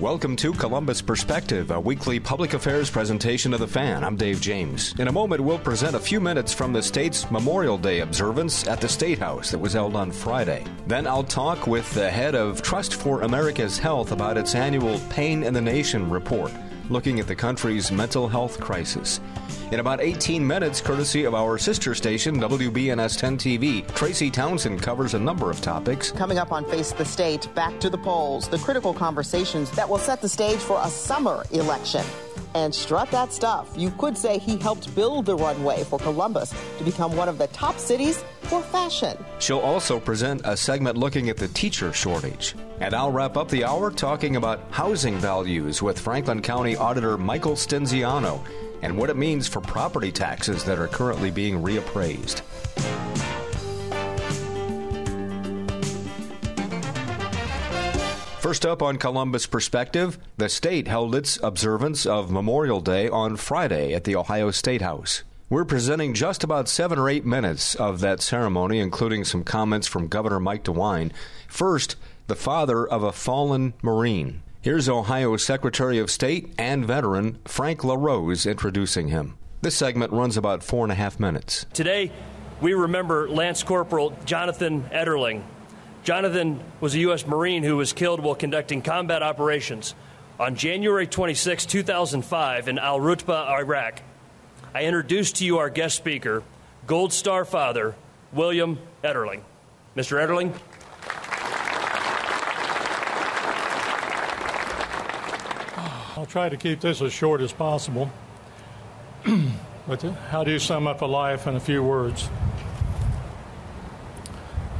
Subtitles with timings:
[0.00, 4.02] Welcome to Columbus Perspective, a weekly public affairs presentation of the fan.
[4.02, 4.92] I'm Dave James.
[4.98, 8.80] In a moment, we'll present a few minutes from the state's Memorial Day observance at
[8.80, 10.64] the State House that was held on Friday.
[10.88, 15.44] Then I'll talk with the head of Trust for America's Health about its annual Pain
[15.44, 16.50] in the Nation report,
[16.90, 19.20] looking at the country's mental health crisis.
[19.72, 25.14] In about 18 minutes, courtesy of our sister station, WBNS 10 TV, Tracy Townsend covers
[25.14, 26.12] a number of topics.
[26.12, 29.98] Coming up on Face the State, back to the polls, the critical conversations that will
[29.98, 32.04] set the stage for a summer election.
[32.54, 33.72] And strut that stuff.
[33.76, 37.48] You could say he helped build the runway for Columbus to become one of the
[37.48, 39.16] top cities for fashion.
[39.40, 42.54] She'll also present a segment looking at the teacher shortage.
[42.80, 47.54] And I'll wrap up the hour talking about housing values with Franklin County Auditor Michael
[47.54, 48.44] Stinziano
[48.82, 52.42] and what it means for property taxes that are currently being reappraised.
[58.40, 63.94] First up on Columbus Perspective, the state held its observance of Memorial Day on Friday
[63.94, 65.22] at the Ohio State House.
[65.48, 70.08] We're presenting just about seven or eight minutes of that ceremony, including some comments from
[70.08, 71.12] Governor Mike DeWine.
[71.48, 74.42] First, the father of a fallen Marine.
[74.62, 79.36] Here's Ohio Secretary of State and veteran Frank LaRose introducing him.
[79.60, 81.66] This segment runs about four and a half minutes.
[81.74, 82.10] Today,
[82.62, 85.42] we remember Lance Corporal Jonathan Etterling.
[86.02, 87.26] Jonathan was a U.S.
[87.26, 89.94] Marine who was killed while conducting combat operations
[90.40, 94.00] on January 26, 2005, in Al Rutba, Iraq.
[94.74, 96.42] I introduce to you our guest speaker,
[96.86, 97.94] Gold Star father,
[98.32, 99.42] William Etterling.
[99.94, 100.18] Mr.
[100.18, 100.54] Etterling.
[106.24, 108.10] I'll try to keep this as short as possible.
[109.86, 112.30] but uh, how do you sum up a life in a few words?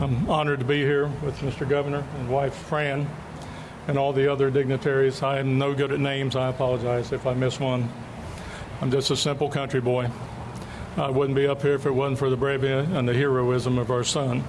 [0.01, 1.69] I'm honored to be here with Mr.
[1.69, 3.07] Governor and wife Fran
[3.89, 5.23] and all the other dignitaries.
[5.23, 6.35] I am no good at names.
[6.35, 7.91] I apologize if I miss one.
[8.81, 10.09] I'm just a simple country boy.
[10.97, 13.91] I wouldn't be up here if it wasn't for the bravery and the heroism of
[13.91, 14.43] our son.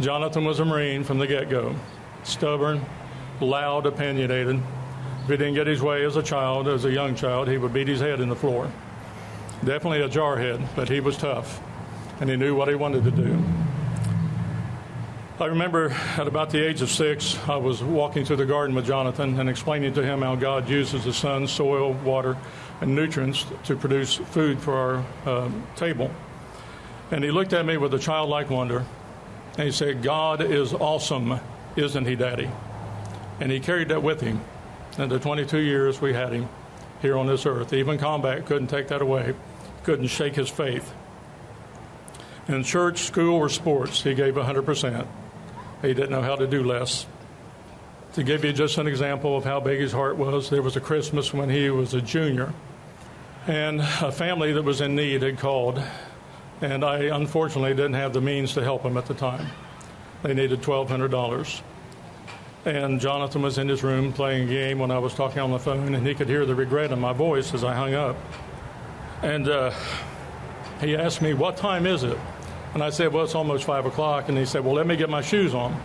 [0.00, 1.76] Jonathan was a Marine from the get go,
[2.22, 2.86] stubborn,
[3.38, 4.62] loud, opinionated,
[5.28, 7.70] if he didn't get his way as a child, as a young child, he would
[7.70, 8.72] beat his head in the floor.
[9.62, 11.60] Definitely a jarhead, but he was tough,
[12.18, 13.38] and he knew what he wanted to do.
[15.38, 18.86] I remember at about the age of six, I was walking through the garden with
[18.86, 22.38] Jonathan and explaining to him how God uses the sun, soil, water,
[22.80, 26.10] and nutrients to produce food for our uh, table.
[27.10, 28.82] And he looked at me with a childlike wonder,
[29.58, 31.38] and he said, God is awesome,
[31.76, 32.48] isn't he, Daddy?
[33.40, 34.40] And he carried that with him
[34.98, 36.48] in the 22 years we had him
[37.00, 37.72] here on this earth.
[37.72, 39.34] Even combat couldn't take that away,
[39.84, 40.92] couldn't shake his faith.
[42.48, 45.06] In church, school, or sports, he gave 100%.
[45.82, 47.06] He didn't know how to do less.
[48.14, 50.80] To give you just an example of how big his heart was, there was a
[50.80, 52.52] Christmas when he was a junior,
[53.46, 55.80] and a family that was in need had called,
[56.60, 59.46] and I unfortunately didn't have the means to help them at the time.
[60.22, 61.62] They needed $1,200
[62.64, 65.58] and Jonathan was in his room playing a game when I was talking on the
[65.58, 68.16] phone, and he could hear the regret in my voice as I hung up.
[69.22, 69.72] And uh,
[70.80, 72.18] he asked me, What time is it?
[72.74, 74.28] And I said, Well, it's almost 5 o'clock.
[74.28, 75.80] And he said, Well, let me get my shoes on.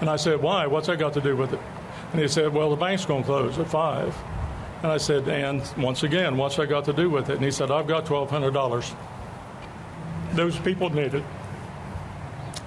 [0.00, 0.66] And I said, Why?
[0.66, 1.60] What's that got to do with it?
[2.12, 4.16] And he said, Well, the bank's going to close at 5.
[4.82, 7.36] And I said, And once again, what's that got to do with it?
[7.36, 8.94] And he said, I've got $1,200.
[10.34, 11.24] Those people need it.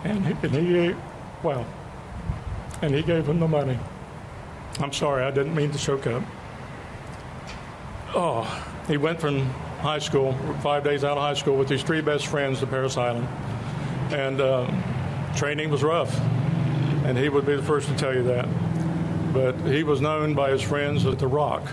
[0.04, 0.96] And he, and he
[1.44, 1.66] well,
[2.82, 3.78] and he gave him the money.
[4.80, 6.24] I'm sorry, I didn't mean to choke up.
[8.14, 9.46] Oh, he went from
[9.80, 12.98] high school, five days out of high school, with his three best friends to Parris
[12.98, 13.28] Island.
[14.12, 14.72] And uh,
[15.36, 16.18] training was rough,
[17.06, 18.48] and he would be the first to tell you that.
[19.34, 21.64] But he was known by his friends at The Rock.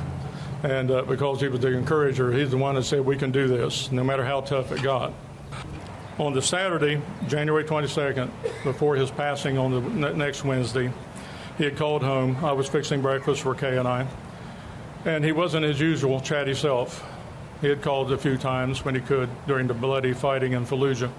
[0.63, 3.47] And uh, because he was the encourager, he's the one that said, We can do
[3.47, 5.13] this, no matter how tough it got.
[6.17, 8.31] On the Saturday, January 22nd,
[8.63, 10.93] before his passing on the next Wednesday,
[11.59, 12.37] he had called home.
[12.45, 14.07] I was fixing breakfast for Kay and I.
[15.05, 17.05] And he wasn't his usual chatty self.
[17.61, 21.11] He had called a few times when he could during the bloody fighting in Fallujah.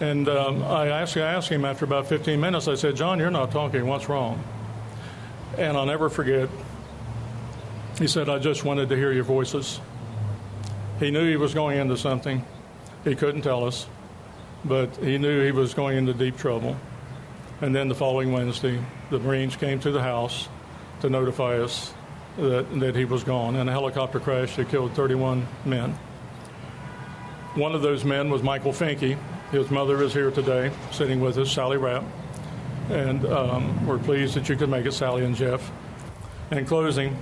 [0.00, 3.86] And um, I asked him after about 15 minutes, I said, John, you're not talking.
[3.86, 4.42] What's wrong?
[5.58, 6.48] And I'll never forget,
[7.98, 9.80] he said, I just wanted to hear your voices.
[10.98, 12.44] He knew he was going into something.
[13.04, 13.86] He couldn't tell us
[14.64, 16.76] but he knew he was going into deep trouble.
[17.60, 20.48] And then the following Wednesday, the Marines came to the house
[21.00, 21.92] to notify us
[22.36, 23.56] that, that he was gone.
[23.56, 25.92] And a helicopter crash that killed 31 men.
[27.54, 29.18] One of those men was Michael Finke.
[29.50, 32.04] His mother is here today, sitting with us, Sally Rapp.
[32.90, 35.70] And um, we're pleased that you could make it, Sally and Jeff.
[36.50, 37.16] In closing,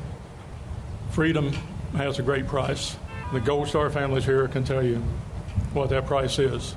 [1.10, 1.52] freedom
[1.94, 2.96] has a great price.
[3.32, 4.96] The Gold Star families here can tell you
[5.72, 6.74] what that price is.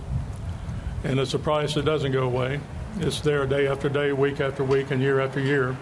[1.04, 2.60] And it's a price that doesn't go away.
[3.00, 5.78] It's there day after day, week after week, and year after year.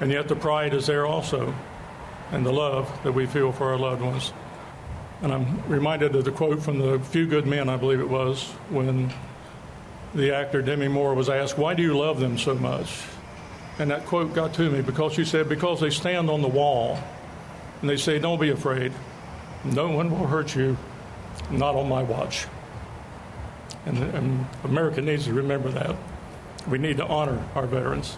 [0.00, 1.54] And yet the pride is there also,
[2.32, 4.32] and the love that we feel for our loved ones.
[5.22, 8.44] And I'm reminded of the quote from the Few Good Men, I believe it was,
[8.68, 9.12] when
[10.14, 13.02] the actor Demi Moore was asked, Why do you love them so much?
[13.78, 16.98] And that quote got to me because she said, Because they stand on the wall
[17.80, 18.92] and they say, Don't be afraid.
[19.64, 20.76] No one will hurt you,
[21.50, 22.46] not on my watch.
[23.86, 25.96] And, and America needs to remember that.
[26.68, 28.16] We need to honor our veterans.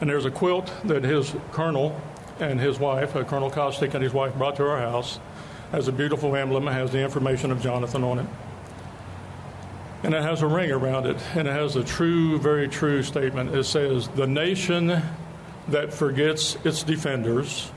[0.00, 2.00] And there's a quilt that his colonel
[2.40, 5.18] and his wife, uh, Colonel Kostick and his wife, brought to our house.
[5.70, 6.68] Has a beautiful emblem.
[6.68, 8.26] It has the information of Jonathan on it.
[10.02, 11.16] And it has a ring around it.
[11.34, 13.54] And it has a true, very true statement.
[13.54, 15.02] It says, The nation
[15.68, 17.70] that forgets its defenders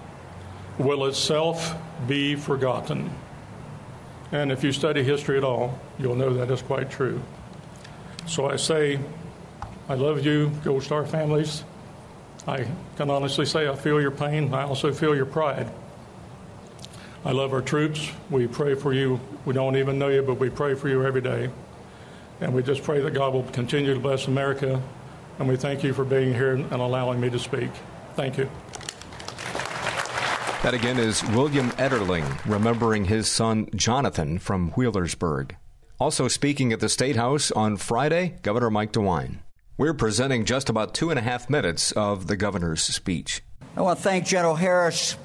[0.78, 1.76] will itself
[2.08, 3.12] be forgotten.
[4.36, 7.22] And if you study history at all, you'll know that is quite true.
[8.28, 9.00] So I say,
[9.88, 11.64] I love you, Gold Star families.
[12.46, 12.68] I
[12.98, 14.54] can honestly say I feel your pain.
[14.54, 15.72] I also feel your pride.
[17.24, 18.12] I love our troops.
[18.30, 19.22] We pray for you.
[19.46, 21.50] We don't even know you, but we pray for you every day.
[22.42, 24.82] And we just pray that God will continue to bless America.
[25.40, 27.72] And we thank you for being here and allowing me to speak.
[28.16, 28.50] Thank you.
[30.66, 35.52] That again is William Etterling, remembering his son Jonathan from Wheelersburg.
[36.00, 39.42] Also speaking at the State House on Friday, Governor Mike DeWine.
[39.78, 43.44] We're presenting just about two and a half minutes of the governor's speech.
[43.78, 45.16] I want to thank General Harris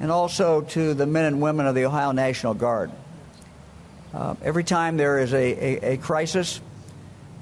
[0.00, 2.90] and also to the men and women of the Ohio National Guard.
[4.12, 6.60] Uh, every time there is a, a, a crisis,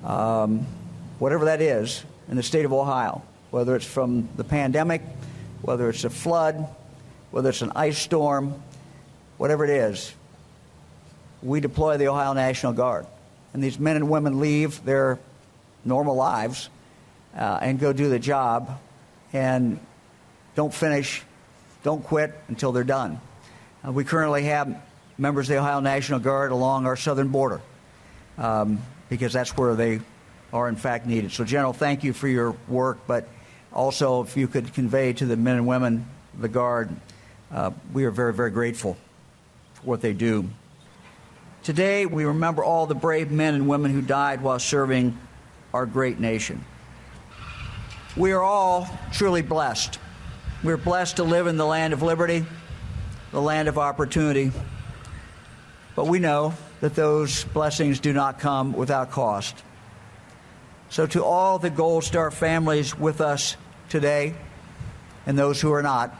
[0.05, 0.67] um,
[1.19, 5.01] whatever that is, in the state of Ohio, whether it's from the pandemic,
[5.63, 6.69] whether it's a flood,
[7.31, 8.61] whether it's an ice storm,
[9.38, 10.15] whatever it is,
[11.43, 13.06] we deploy the Ohio National Guard.
[13.55, 15.19] And these men and women leave their
[15.85, 16.69] normal lives
[17.37, 18.79] uh, and go do the job
[19.32, 19.79] and
[20.55, 21.23] don't finish,
[21.82, 23.21] don't quit until they're done.
[23.87, 24.83] Uh, we currently have
[25.17, 27.61] members of the Ohio National Guard along our southern border
[28.38, 30.00] um, because that's where they
[30.53, 31.33] are, in fact, needed.
[31.33, 33.29] So, General, thank you for your work, but
[33.73, 36.91] also if you could convey to the men and women of the Guard
[37.52, 38.97] uh, we are very, very grateful
[39.75, 40.49] for what they do.
[41.62, 45.19] Today, we remember all the brave men and women who died while serving
[45.75, 46.64] our great nation.
[48.17, 49.99] We are all truly blessed.
[50.64, 52.44] We're blessed to live in the land of liberty,
[53.31, 54.52] the land of opportunity.
[55.94, 59.62] But we know that those blessings do not come without cost.
[60.88, 63.56] So, to all the Gold Star families with us
[63.91, 64.35] today,
[65.26, 66.14] and those who are not,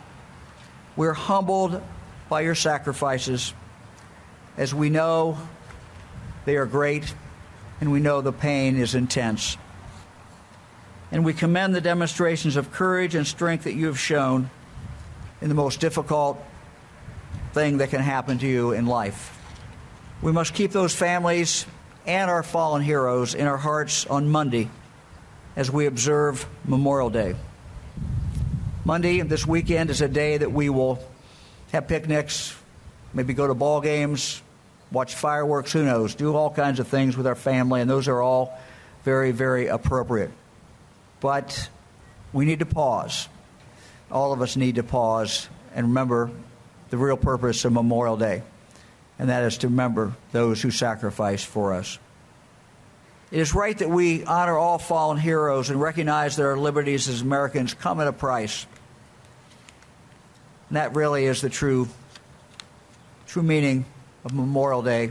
[1.01, 1.81] we're humbled
[2.29, 3.55] by your sacrifices
[4.59, 5.39] as we know
[6.45, 7.15] they are great
[7.81, 9.57] and we know the pain is intense.
[11.11, 14.51] And we commend the demonstrations of courage and strength that you have shown
[15.41, 16.39] in the most difficult
[17.55, 19.39] thing that can happen to you in life.
[20.21, 21.65] We must keep those families
[22.05, 24.69] and our fallen heroes in our hearts on Monday
[25.57, 27.37] as we observe Memorial Day.
[28.91, 30.99] Monday, this weekend, is a day that we will
[31.71, 32.57] have picnics,
[33.15, 34.43] maybe go to ball games,
[34.91, 38.21] watch fireworks, who knows, do all kinds of things with our family, and those are
[38.21, 38.59] all
[39.05, 40.33] very, very appropriate.
[41.21, 41.71] But
[42.33, 43.29] we need to pause.
[44.11, 46.29] All of us need to pause and remember
[46.89, 48.43] the real purpose of Memorial Day,
[49.21, 51.97] and that is to remember those who sacrificed for us.
[53.31, 57.21] It is right that we honor all fallen heroes and recognize that our liberties as
[57.21, 58.67] Americans come at a price.
[60.71, 61.89] And that really is the true,
[63.27, 63.85] true meaning
[64.25, 65.11] of Memorial Day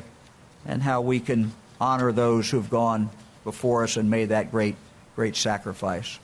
[0.65, 1.51] and how we can
[1.81, 3.09] honor those who have gone
[3.43, 4.77] before us and made that great,
[5.17, 6.17] great sacrifice.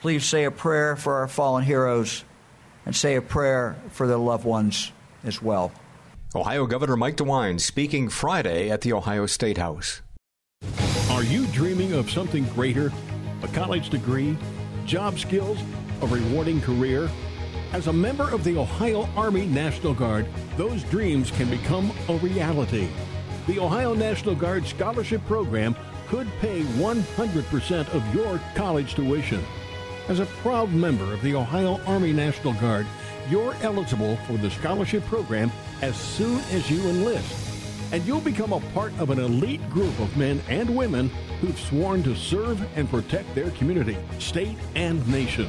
[0.00, 2.24] Please say a prayer for our fallen heroes
[2.84, 4.90] and say a prayer for their loved ones
[5.22, 5.72] as well.
[6.34, 10.02] Ohio Governor Mike DeWine speaking Friday at the Ohio State House.
[11.10, 12.92] Are you dreaming of something greater?
[13.44, 14.36] A college degree,
[14.84, 15.58] job skills,
[16.02, 17.08] a rewarding career?
[17.74, 22.88] As a member of the Ohio Army National Guard, those dreams can become a reality.
[23.48, 25.74] The Ohio National Guard Scholarship Program
[26.06, 29.44] could pay 100% of your college tuition.
[30.06, 32.86] As a proud member of the Ohio Army National Guard,
[33.28, 35.50] you're eligible for the scholarship program
[35.82, 37.44] as soon as you enlist
[37.90, 41.08] and you'll become a part of an elite group of men and women
[41.40, 45.48] who've sworn to serve and protect their community, state, and nation.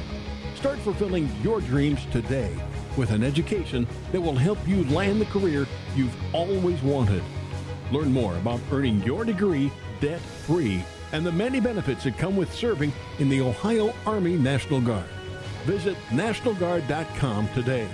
[0.56, 2.50] Start fulfilling your dreams today
[2.96, 7.22] with an education that will help you land the career you've always wanted.
[7.92, 9.70] Learn more about earning your degree
[10.00, 10.82] debt free
[11.12, 15.08] and the many benefits that come with serving in the Ohio Army National Guard.
[15.64, 17.88] Visit NationalGuard.com today.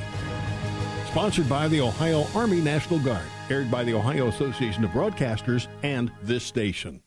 [1.09, 6.11] Sponsored by the Ohio Army National Guard, aired by the Ohio Association of Broadcasters and
[6.23, 7.03] this station.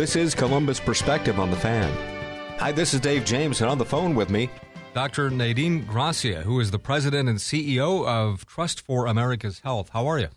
[0.00, 1.92] This is Columbus Perspective on the Fan.
[2.58, 4.48] Hi, this is Dave James, and on the phone with me,
[4.94, 5.28] Dr.
[5.28, 9.90] Nadine Gracia, who is the president and CEO of Trust for America's Health.
[9.92, 10.28] How are you?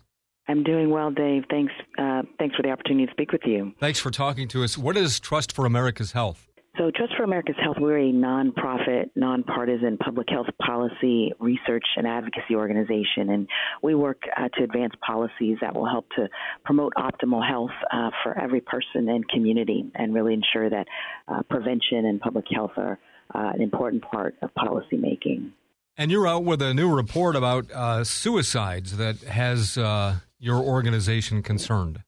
[0.48, 1.44] I'm doing well, Dave.
[1.48, 1.72] Thanks.
[1.96, 3.72] Uh, thanks for the opportunity to speak with you.
[3.80, 4.76] Thanks for talking to us.
[4.76, 6.46] What is Trust for America's Health?
[6.76, 12.56] So, Trust for America's Health, we're a nonprofit, nonpartisan public health policy research and advocacy
[12.56, 13.48] organization, and
[13.80, 16.28] we work uh, to advance policies that will help to
[16.64, 20.88] promote optimal health uh, for every person and community, and really ensure that
[21.28, 22.98] uh, prevention and public health are
[23.32, 25.52] uh, an important part of policymaking.
[25.96, 31.40] And you're out with a new report about uh, suicides that has uh, your organization
[31.40, 32.02] concerned.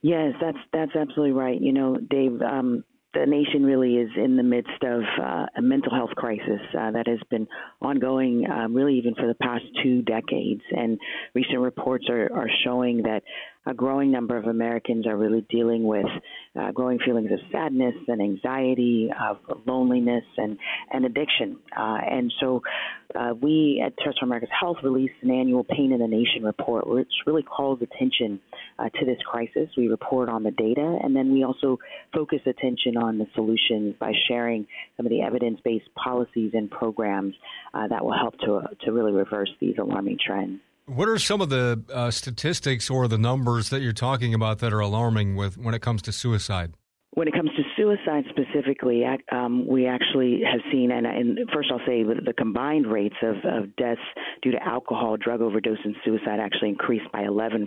[0.00, 1.60] Yes, that's that's absolutely right.
[1.60, 2.40] You know, Dave.
[2.40, 6.92] Um, the nation really is in the midst of uh, a mental health crisis uh,
[6.92, 7.46] that has been
[7.82, 10.62] ongoing, um, really even for the past two decades.
[10.70, 10.98] And
[11.34, 13.22] recent reports are, are showing that
[13.66, 16.06] a growing number of Americans are really dealing with
[16.58, 20.56] uh, growing feelings of sadness and anxiety, of loneliness and,
[20.92, 21.58] and addiction.
[21.76, 22.62] Uh, and so
[23.14, 26.86] uh, we at Trust for America's Health released an annual Pain in the Nation report,
[26.86, 28.40] which really calls attention
[28.78, 29.68] uh, to this crisis.
[29.76, 31.78] We report on the data, and then we also
[32.14, 37.34] focus attention on the solutions by sharing some of the evidence based policies and programs
[37.74, 40.60] uh, that will help to, to really reverse these alarming trends.
[40.90, 44.72] What are some of the uh, statistics or the numbers that you're talking about that
[44.72, 46.74] are alarming with when it comes to suicide?
[47.12, 51.80] When it comes to suicide specifically, um, we actually have seen, and, and, first I'll
[51.86, 54.00] say the combined rates of, of, deaths
[54.42, 57.66] due to alcohol, drug overdose, and suicide actually increased by 11%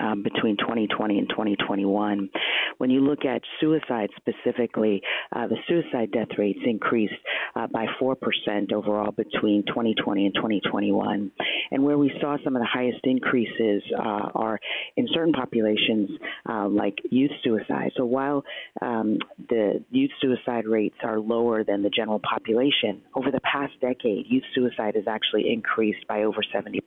[0.00, 2.30] um, between 2020 and 2021.
[2.78, 5.02] When you look at suicide specifically,
[5.34, 7.14] uh, the suicide death rates increased
[7.56, 11.32] uh, by 4% overall between 2020 and 2021.
[11.70, 14.60] And where we saw some of the highest increases uh, are
[14.96, 16.10] in certain populations
[16.48, 17.92] uh, like youth suicide.
[17.96, 18.44] So while
[18.80, 19.18] um,
[19.48, 23.02] the youth suicide rates are lower than the general population.
[23.14, 26.80] Over the past decade, youth suicide has actually increased by over 70%.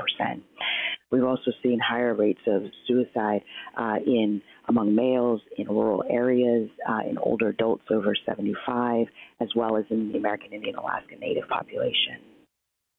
[1.12, 3.42] We've also seen higher rates of suicide
[3.78, 9.08] uh, in among males in rural areas, uh, in older adults over 75,
[9.40, 12.18] as well as in the American Indian Alaska Native population.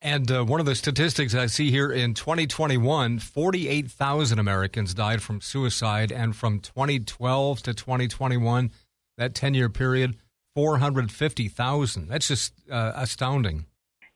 [0.02, 5.40] And uh, one of the statistics I see here in 2021, 48,000 Americans died from
[5.40, 8.70] suicide, and from 2012 to 2021,
[9.18, 10.16] that 10 year period,
[10.54, 12.08] 450,000.
[12.08, 13.66] That's just uh, astounding.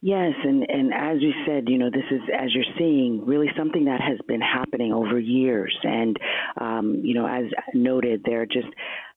[0.03, 3.85] Yes, and, and as you said, you know, this is, as you're seeing, really something
[3.85, 5.77] that has been happening over years.
[5.83, 6.17] And,
[6.59, 8.69] um, you know, as noted, there are just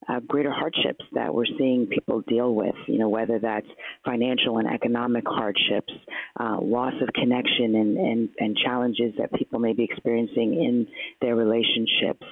[0.10, 3.68] uh, greater hardships that we're seeing people deal with, you know, whether that's
[4.06, 5.92] financial and economic hardships,
[6.40, 10.88] uh, loss of connection and, and, and challenges that people may be experiencing in
[11.22, 12.26] their relationships.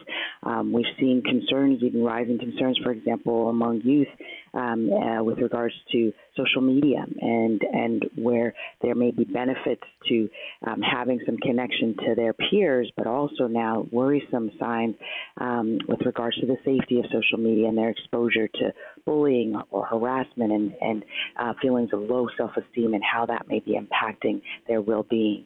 [0.44, 4.08] Um, we've seen concerns, even rising concerns, for example, among youth
[4.54, 10.30] um, uh, with regards to social media and, and where there may be benefits to
[10.66, 14.96] um, having some connection to their peers, but also now worrisome signs
[15.40, 18.74] um, with regards to the safety of social media and their exposure to
[19.06, 21.03] bullying or harassment and, and
[21.39, 25.46] uh, feelings of low self esteem and how that may be impacting their well being.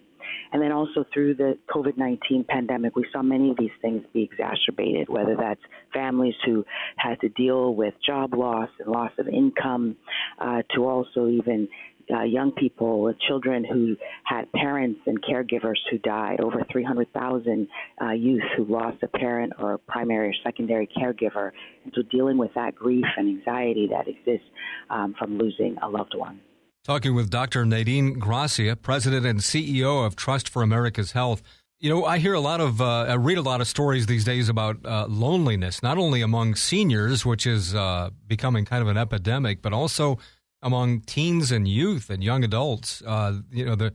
[0.51, 4.23] And then also through the COVID 19 pandemic, we saw many of these things be
[4.23, 5.61] exacerbated, whether that's
[5.93, 6.65] families who
[6.97, 9.95] had to deal with job loss and loss of income,
[10.39, 11.67] uh, to also even
[12.13, 17.67] uh, young people with children who had parents and caregivers who died, over 300,000
[18.01, 21.51] uh, youth who lost a parent or primary or secondary caregiver.
[21.83, 24.47] And so dealing with that grief and anxiety that exists
[24.89, 26.39] um, from losing a loved one.
[26.83, 27.65] Talking with Dr.
[27.65, 31.41] Nadine Gracia, President and CEO of Trust for America's Health.
[31.79, 34.23] You know, I hear a lot of, uh, I read a lot of stories these
[34.23, 38.97] days about uh, loneliness, not only among seniors, which is uh, becoming kind of an
[38.97, 40.19] epidemic, but also
[40.65, 43.01] among teens and youth and young adults.
[43.05, 43.93] Uh, you know, the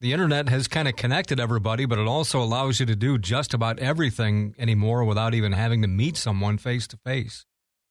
[0.00, 3.54] the internet has kind of connected everybody, but it also allows you to do just
[3.54, 7.46] about everything anymore without even having to meet someone face to face.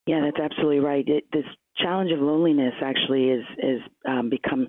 [0.05, 1.07] Yeah, that's absolutely right.
[1.07, 1.45] It, this
[1.77, 4.67] challenge of loneliness actually is is um, become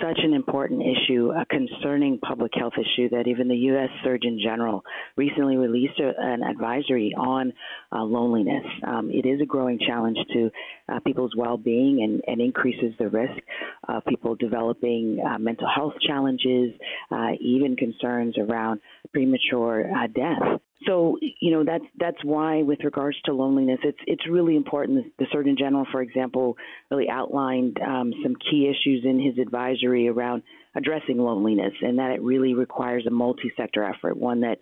[0.00, 3.88] such an important issue, a concerning public health issue that even the U.S.
[4.04, 4.82] Surgeon General
[5.16, 7.52] recently released a, an advisory on
[7.92, 8.64] uh, loneliness.
[8.86, 10.50] Um, it is a growing challenge to
[10.88, 13.42] uh, people's well-being and, and, increases the risk
[13.88, 16.72] of people developing uh, mental health challenges,
[17.10, 18.80] uh, even concerns around
[19.12, 20.60] premature uh, death.
[20.86, 25.12] So you know that's that's why, with regards to loneliness, it's it's really important.
[25.18, 26.56] The Surgeon General, for example,
[26.90, 30.42] really outlined um, some key issues in his advisory around
[30.74, 34.58] addressing loneliness, and that it really requires a multi-sector effort, one that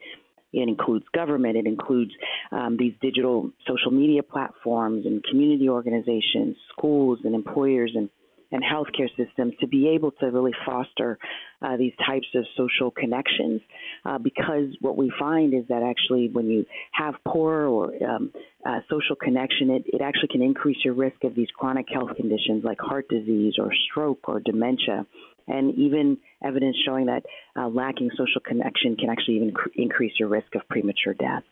[0.52, 2.10] it includes government, it includes
[2.50, 8.08] um, these digital social media platforms and community organizations, schools and employers and
[8.50, 11.18] and healthcare systems to be able to really foster
[11.60, 13.60] uh, these types of social connections.
[14.04, 18.32] Uh, because what we find is that actually, when you have poor or um,
[18.66, 22.64] uh, social connection, it, it actually can increase your risk of these chronic health conditions
[22.64, 25.06] like heart disease or stroke or dementia.
[25.46, 27.22] And even evidence showing that
[27.56, 31.42] uh, lacking social connection can actually even cr- increase your risk of premature death.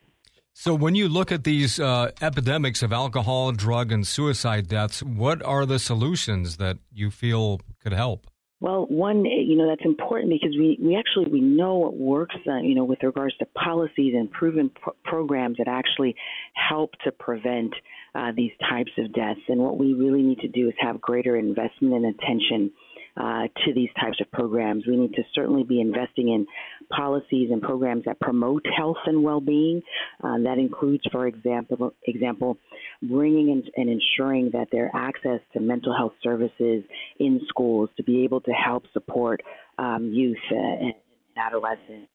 [0.59, 5.43] So, when you look at these uh, epidemics of alcohol, drug, and suicide deaths, what
[5.43, 8.27] are the solutions that you feel could help?
[8.59, 12.57] Well, one, you know, that's important because we, we actually we know what works, uh,
[12.61, 16.17] you know, with regards to policies and proven pro- programs that actually
[16.55, 17.75] help to prevent
[18.15, 19.41] uh, these types of deaths.
[19.49, 22.73] And what we really need to do is have greater investment and attention
[23.17, 24.87] uh, to these types of programs.
[24.87, 26.47] We need to certainly be investing in
[26.95, 29.83] policies and programs that promote health and well-being.
[30.23, 32.59] Um, that includes, for example, example,
[33.03, 36.85] bringing in, and ensuring that there access to mental health services
[37.19, 39.41] in schools to be able to help support
[39.79, 40.95] um, youth uh, and
[41.37, 42.11] adolescents.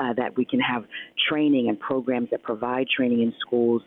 [0.00, 0.84] Uh, that we can have
[1.28, 3.82] training and programs that provide training in schools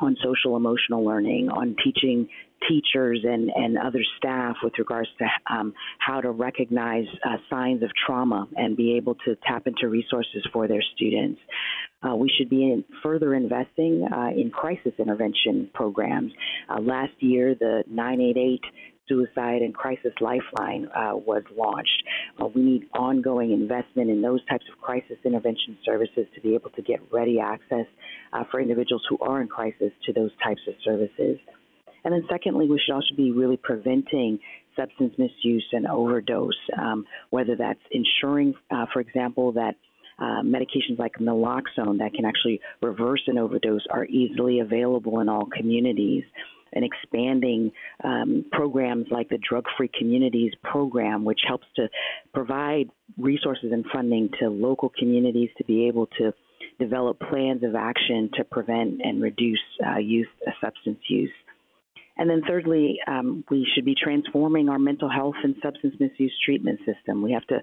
[0.00, 2.28] on social emotional learning, on teaching
[2.68, 7.90] teachers and, and other staff with regards to um, how to recognize uh, signs of
[8.06, 11.40] trauma and be able to tap into resources for their students.
[12.02, 16.32] Uh, we should be in further investing uh, in crisis intervention programs.
[16.68, 18.60] Uh, last year, the 988
[19.10, 22.02] Suicide and Crisis Lifeline uh, was launched.
[22.40, 26.70] Uh, we need ongoing investment in those types of crisis intervention services to be able
[26.70, 27.86] to get ready access
[28.32, 31.38] uh, for individuals who are in crisis to those types of services.
[32.04, 34.38] And then, secondly, we should also be really preventing
[34.76, 39.74] substance misuse and overdose, um, whether that's ensuring, uh, for example, that
[40.18, 45.46] uh, medications like naloxone that can actually reverse an overdose are easily available in all
[45.46, 46.24] communities.
[46.72, 47.72] And expanding
[48.04, 51.88] um, programs like the Drug Free Communities program, which helps to
[52.32, 56.32] provide resources and funding to local communities to be able to
[56.78, 61.30] develop plans of action to prevent and reduce uh, youth uh, substance use.
[62.20, 66.78] And then, thirdly, um, we should be transforming our mental health and substance misuse treatment
[66.84, 67.22] system.
[67.22, 67.60] We have to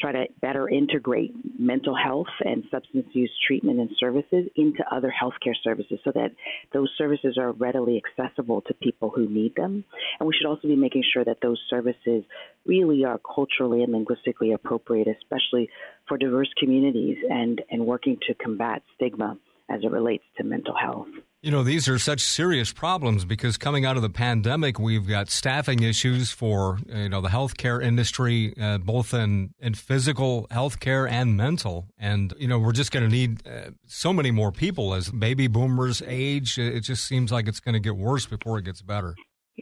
[0.00, 5.54] try to better integrate mental health and substance use treatment and services into other healthcare
[5.62, 6.32] services so that
[6.72, 9.84] those services are readily accessible to people who need them.
[10.18, 12.24] And we should also be making sure that those services
[12.66, 15.70] really are culturally and linguistically appropriate, especially
[16.08, 21.06] for diverse communities, and, and working to combat stigma as it relates to mental health.
[21.42, 25.30] You know, these are such serious problems because coming out of the pandemic, we've got
[25.30, 31.38] staffing issues for, you know, the healthcare industry, uh, both in, in physical healthcare and
[31.38, 31.86] mental.
[31.98, 35.46] And, you know, we're just going to need uh, so many more people as baby
[35.46, 36.58] boomers age.
[36.58, 39.14] It just seems like it's going to get worse before it gets better.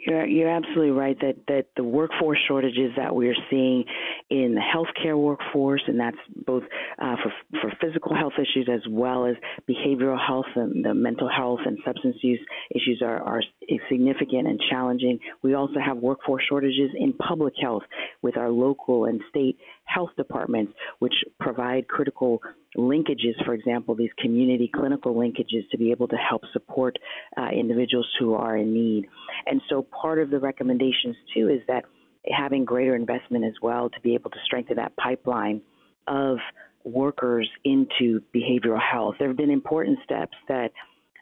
[0.06, 3.84] You're, you're absolutely right that, that the workforce shortages that we're seeing
[4.30, 6.62] in the healthcare workforce, and that's both
[6.98, 9.36] uh, for, for physical health issues as well as
[9.68, 13.42] behavioral health and the mental health and substance use issues are, are
[13.88, 15.18] significant and challenging.
[15.42, 17.82] We also have workforce shortages in public health
[18.22, 19.58] with our local and state
[19.88, 22.40] health departments, which provide critical
[22.76, 26.96] linkages, for example, these community clinical linkages to be able to help support
[27.36, 29.06] uh, individuals who are in need.
[29.46, 31.84] And so part of the recommendations, too, is that
[32.30, 35.62] having greater investment as well to be able to strengthen that pipeline
[36.06, 36.36] of
[36.84, 39.16] workers into behavioral health.
[39.18, 40.70] There have been important steps that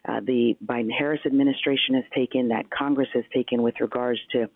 [0.07, 4.49] uh, the Biden Harris administration has taken, that Congress has taken with regards to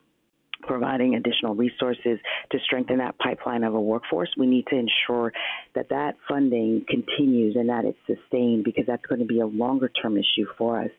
[0.62, 2.20] providing additional resources
[2.52, 4.30] to strengthen that pipeline of a workforce.
[4.38, 5.32] We need to ensure
[5.76, 9.90] that that funding continues and that it's sustained because that's going to be a longer
[9.90, 10.90] term issue for us.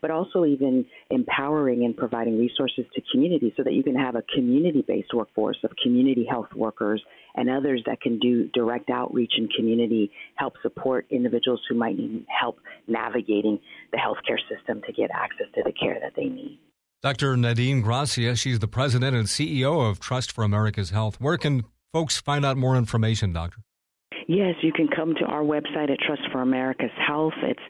[0.00, 4.22] But also, even empowering and providing resources to communities so that you can have a
[4.34, 7.02] community based workforce of community health workers
[7.34, 12.24] and others that can do direct outreach in community, help support individuals who might need
[12.28, 13.58] help navigating
[13.92, 16.58] the healthcare system to get access to the care that they need.
[17.02, 17.34] Dr.
[17.34, 21.18] Nadine Gracia, she's the president and CEO of Trust for America's Health.
[21.18, 23.62] Where can folks find out more information, doctor?
[24.28, 27.32] Yes, you can come to our website at Trust for America's Health.
[27.42, 27.60] It's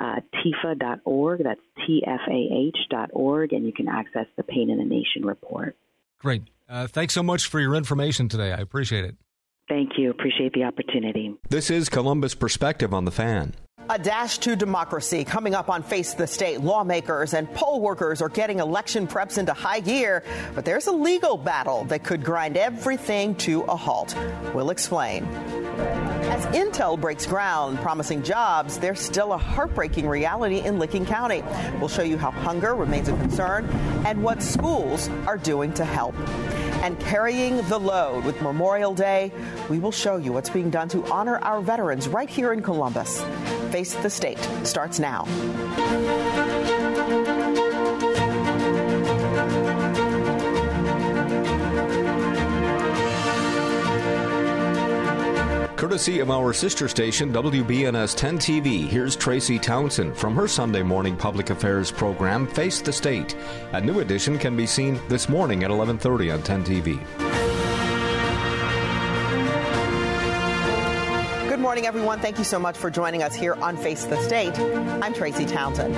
[0.00, 1.44] uh, TFAH.org.
[1.44, 4.84] That's T F A H dot org, and you can access the Pain in the
[4.84, 5.76] Nation report.
[6.18, 6.42] Great.
[6.68, 8.52] Uh, thanks so much for your information today.
[8.52, 9.14] I appreciate it.
[9.68, 10.10] Thank you.
[10.10, 11.32] Appreciate the opportunity.
[11.48, 13.54] This is Columbus Perspective on the Fan.
[13.90, 16.60] A dash to democracy coming up on Face the State.
[16.60, 20.22] Lawmakers and poll workers are getting election preps into high gear,
[20.54, 24.14] but there's a legal battle that could grind everything to a halt.
[24.54, 25.24] We'll explain.
[25.24, 31.42] As Intel breaks ground promising jobs, there's still a heartbreaking reality in Licking County.
[31.80, 33.68] We'll show you how hunger remains a concern
[34.06, 36.14] and what schools are doing to help.
[36.82, 39.32] And carrying the load with Memorial Day,
[39.68, 43.22] we will show you what's being done to honor our veterans right here in Columbus.
[43.70, 45.24] Face the State starts now.
[55.90, 61.16] Courtesy of our sister station, WBNS 10 TV, here's Tracy Townsend from her Sunday morning
[61.16, 63.34] public affairs program, Face the State.
[63.72, 67.00] A new edition can be seen this morning at 11:30 on 10 TV.
[71.48, 72.20] Good morning, everyone.
[72.20, 74.56] Thank you so much for joining us here on Face the State.
[75.02, 75.96] I'm Tracy Townsend.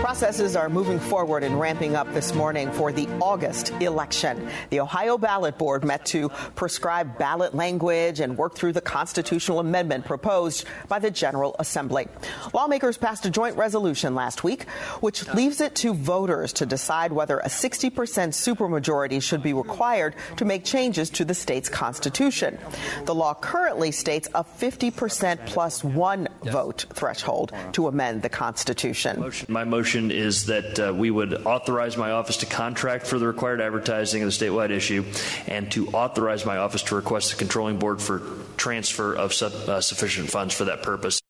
[0.00, 4.48] Processes are moving forward and ramping up this morning for the August election.
[4.70, 10.06] The Ohio Ballot Board met to prescribe ballot language and work through the constitutional amendment
[10.06, 12.08] proposed by the General Assembly.
[12.54, 14.68] Lawmakers passed a joint resolution last week,
[15.00, 20.46] which leaves it to voters to decide whether a 60% supermajority should be required to
[20.46, 22.58] make changes to the state's constitution.
[23.04, 29.30] The law currently states a 50 percent plus one vote threshold to amend the Constitution.
[29.48, 33.60] My motion is that uh, we would authorize my office to contract for the required
[33.60, 35.04] advertising of the statewide issue
[35.46, 38.22] and to authorize my office to request the controlling board for
[38.56, 41.20] transfer of sub, uh, sufficient funds for that purpose.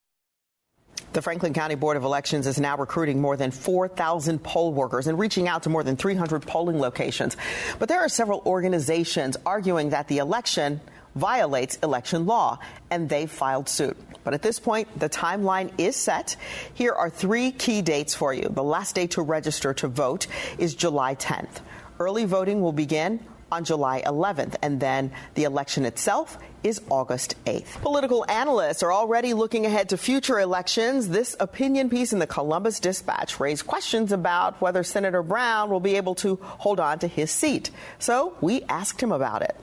[1.12, 5.18] The Franklin County Board of Elections is now recruiting more than 4,000 poll workers and
[5.18, 7.36] reaching out to more than 300 polling locations.
[7.80, 10.80] But there are several organizations arguing that the election
[11.14, 12.58] violates election law,
[12.90, 13.96] and they filed suit.
[14.24, 16.36] But at this point, the timeline is set.
[16.74, 18.48] Here are three key dates for you.
[18.50, 20.26] The last day to register to vote
[20.58, 21.60] is July 10th.
[21.98, 27.80] Early voting will begin on July 11th, and then the election itself is August 8th.
[27.80, 31.08] Political analysts are already looking ahead to future elections.
[31.08, 35.96] This opinion piece in the Columbus Dispatch raised questions about whether Senator Brown will be
[35.96, 37.70] able to hold on to his seat.
[37.98, 39.56] So we asked him about it.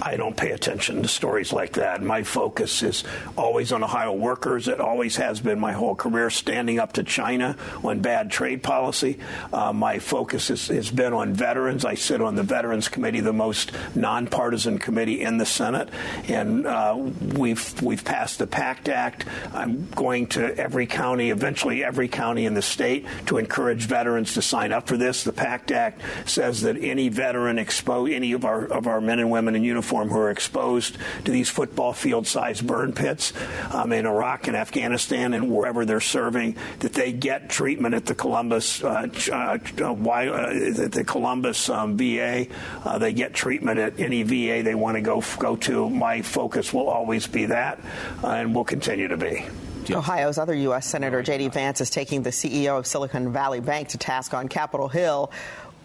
[0.00, 2.02] I don't pay attention to stories like that.
[2.02, 3.04] My focus is
[3.36, 4.68] always on Ohio workers.
[4.68, 9.18] It always has been my whole career, standing up to China on bad trade policy.
[9.52, 11.84] Uh, my focus is, has been on veterans.
[11.84, 15.88] I sit on the Veterans Committee, the most nonpartisan committee in the Senate,
[16.28, 16.96] and uh,
[17.36, 19.24] we've we've passed the PACT Act.
[19.52, 24.42] I'm going to every county, eventually every county in the state, to encourage veterans to
[24.42, 25.24] sign up for this.
[25.24, 29.30] The PACT Act says that any veteran expose any of our of our men and
[29.30, 33.32] women in uniform who are exposed to these football field sized burn pits
[33.72, 38.14] um, in Iraq and Afghanistan and wherever they're serving, that they get treatment at the
[38.14, 42.46] Columbus uh, uh, uh, uh the Columbus um, VA.
[42.84, 45.88] Uh, they get treatment at any VA they want to go go to.
[45.88, 47.78] My focus will always be that,
[48.24, 49.44] uh, and will continue to be.
[49.90, 50.86] Ohio's other U.S.
[50.86, 51.48] Senator J.D.
[51.48, 55.30] Vance is taking the CEO of Silicon Valley Bank to task on Capitol Hill.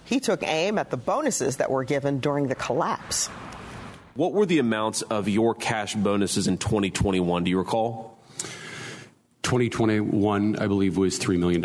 [0.06, 3.30] He took aim at the bonuses that were given during the collapse.
[4.16, 7.46] What were the amounts of your cash bonuses in 2021?
[7.46, 8.13] Do you recall?
[9.44, 11.64] 2021, I believe, was $3 million.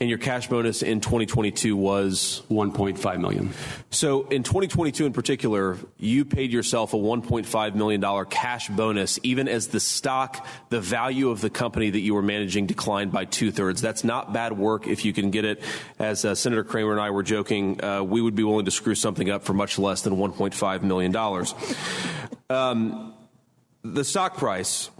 [0.00, 2.42] And your cash bonus in 2022 was?
[2.50, 3.50] 1.5 million.
[3.90, 9.68] So in 2022 in particular, you paid yourself a $1.5 million cash bonus, even as
[9.68, 13.80] the stock, the value of the company that you were managing declined by two thirds.
[13.80, 15.62] That's not bad work if you can get it.
[16.00, 18.96] As uh, Senator Cramer and I were joking, uh, we would be willing to screw
[18.96, 21.16] something up for much less than $1.5 million.
[22.50, 23.14] Um,
[23.84, 24.90] the stock price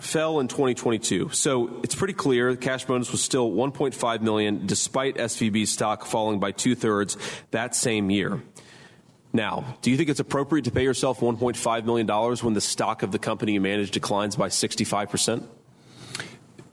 [0.00, 1.30] fell in 2022.
[1.30, 6.40] So it's pretty clear the cash bonus was still 1.5 million despite SVB stock falling
[6.40, 7.16] by two thirds
[7.50, 8.42] that same year.
[9.32, 13.12] Now, do you think it's appropriate to pay yourself $1.5 million when the stock of
[13.12, 15.46] the company you manage declines by 65%?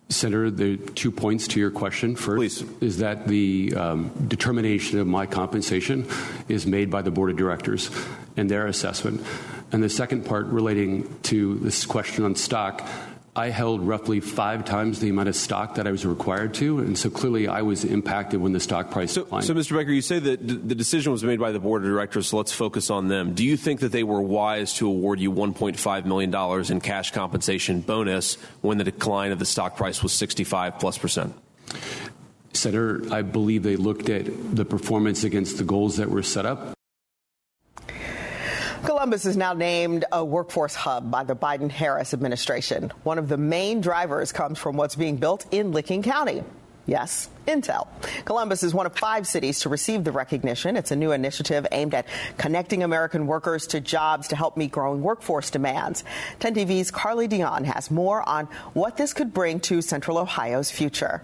[0.09, 2.15] Senator, the two points to your question.
[2.15, 2.81] First Please.
[2.81, 6.07] is that the um, determination of my compensation
[6.47, 7.91] is made by the board of directors
[8.37, 9.21] and their assessment.
[9.71, 12.87] And the second part relating to this question on stock,
[13.37, 16.97] I held roughly five times the amount of stock that I was required to, and
[16.97, 19.45] so clearly I was impacted when the stock price so, declined.
[19.45, 19.77] So, Mr.
[19.77, 22.51] Becker, you say that the decision was made by the board of directors, so let's
[22.51, 23.35] focus on them.
[23.35, 27.81] Do you think that they were wise to award you $1.5 million in cash compensation
[27.81, 31.35] bonus when the decline of the stock price was 65 plus percent?
[32.53, 36.76] Senator, I believe they looked at the performance against the goals that were set up.
[38.83, 42.91] Columbus is now named a workforce hub by the Biden Harris administration.
[43.03, 46.43] One of the main drivers comes from what's being built in Licking County.
[46.85, 47.87] Yes, Intel.
[48.23, 50.77] Columbus is one of five cities to receive the recognition.
[50.77, 52.05] It's a new initiative aimed at
[52.37, 56.05] connecting American workers to jobs to help meet growing workforce demands.
[56.39, 61.21] 10 TV's Carly Dion has more on what this could bring to Central Ohio's future.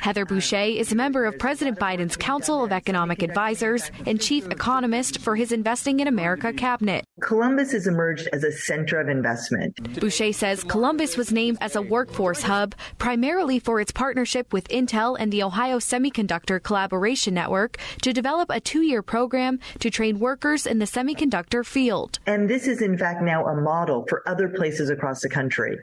[0.00, 5.20] Heather Boushey is a member of President Biden's Council of Economic Advisors and chief economist
[5.20, 7.04] for his Investing in America cabinet.
[7.20, 9.74] Columbus has emerged as a center of investment.
[9.94, 15.16] Boushey says Columbus was named as a workforce hub primarily for its partnership with Intel
[15.18, 20.66] and the Ohio Semiconductor Collaboration Network to develop a two year program to train workers
[20.66, 22.18] in the semiconductor field.
[22.26, 25.78] And this is, in fact, now a model for other places across the country.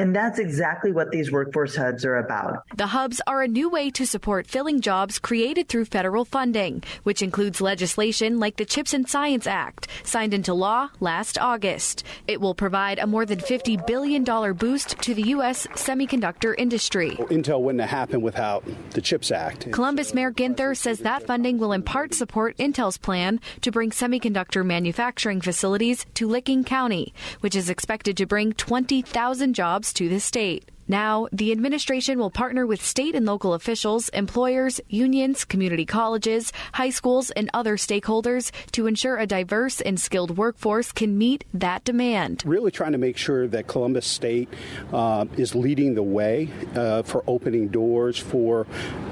[0.00, 2.62] And that's exactly what these workforce hubs are about.
[2.74, 7.20] The hubs are a new way to support filling jobs created through federal funding, which
[7.20, 12.02] includes legislation like the CHIPS and Science Act, signed into law last August.
[12.26, 14.24] It will provide a more than $50 billion
[14.54, 15.66] boost to the U.S.
[15.74, 17.10] semiconductor industry.
[17.28, 19.70] Intel wouldn't have happened without the CHIPS Act.
[19.70, 23.90] Columbus uh, Mayor Ginther says that funding will in part support Intel's plan to bring
[23.90, 30.20] semiconductor manufacturing facilities to Licking County, which is expected to bring 20,000 jobs to the
[30.20, 30.70] state.
[30.90, 36.90] Now, the administration will partner with state and local officials, employers, unions, community colleges, high
[36.90, 42.42] schools, and other stakeholders to ensure a diverse and skilled workforce can meet that demand.
[42.44, 44.48] Really trying to make sure that Columbus State
[44.92, 48.66] uh, is leading the way uh, for opening doors for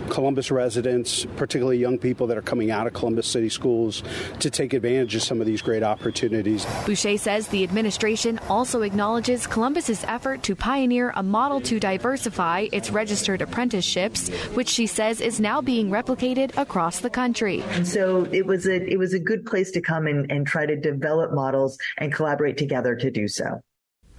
[0.08, 4.02] Columbus residents, particularly young people that are coming out of Columbus City schools,
[4.40, 6.64] to take advantage of some of these great opportunities.
[6.86, 12.90] Boushey says the administration also acknowledges Columbus's effort to pioneer a model to diversify its
[12.90, 17.62] registered apprenticeships, which she says is now being replicated across the country.
[17.84, 20.76] So it was a it was a good place to come and, and try to
[20.76, 23.60] develop models and collaborate together to do so.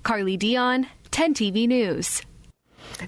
[0.04, 2.22] Carly Dion, 10 TV News.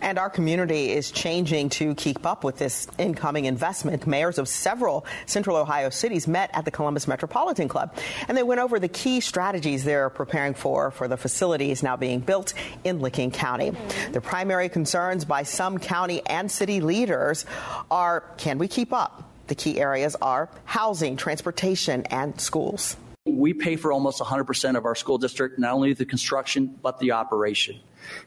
[0.01, 4.07] And our community is changing to keep up with this incoming investment.
[4.07, 7.95] Mayors of several central Ohio cities met at the Columbus Metropolitan Club,
[8.27, 12.19] and they went over the key strategies they're preparing for for the facilities now being
[12.19, 13.71] built in Licking County.
[14.11, 17.45] The primary concerns by some county and city leaders
[17.89, 19.23] are can we keep up?
[19.47, 22.95] The key areas are housing, transportation, and schools.
[23.25, 27.11] We pay for almost 100% of our school district, not only the construction, but the
[27.11, 27.79] operation.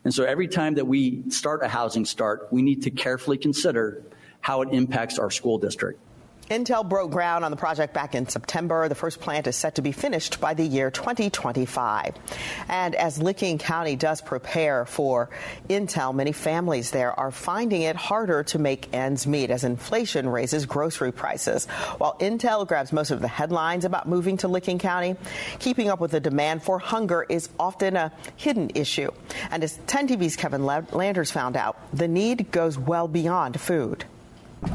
[0.04, 4.02] And so every time that we start a housing start, we need to carefully consider
[4.40, 6.00] how it impacts our school district.
[6.50, 8.87] Intel broke ground on the project back in September.
[8.88, 12.14] The first plant is set to be finished by the year 2025.
[12.68, 15.30] And as Licking County does prepare for
[15.70, 20.66] Intel, many families there are finding it harder to make ends meet as inflation raises
[20.66, 21.64] grocery prices.
[21.96, 25.16] While Intel grabs most of the headlines about moving to Licking County,
[25.61, 29.11] keeping up with the demand for hunger is often a hidden issue.
[29.50, 34.04] And as 10 TV's Kevin Landers found out, the need goes well beyond food.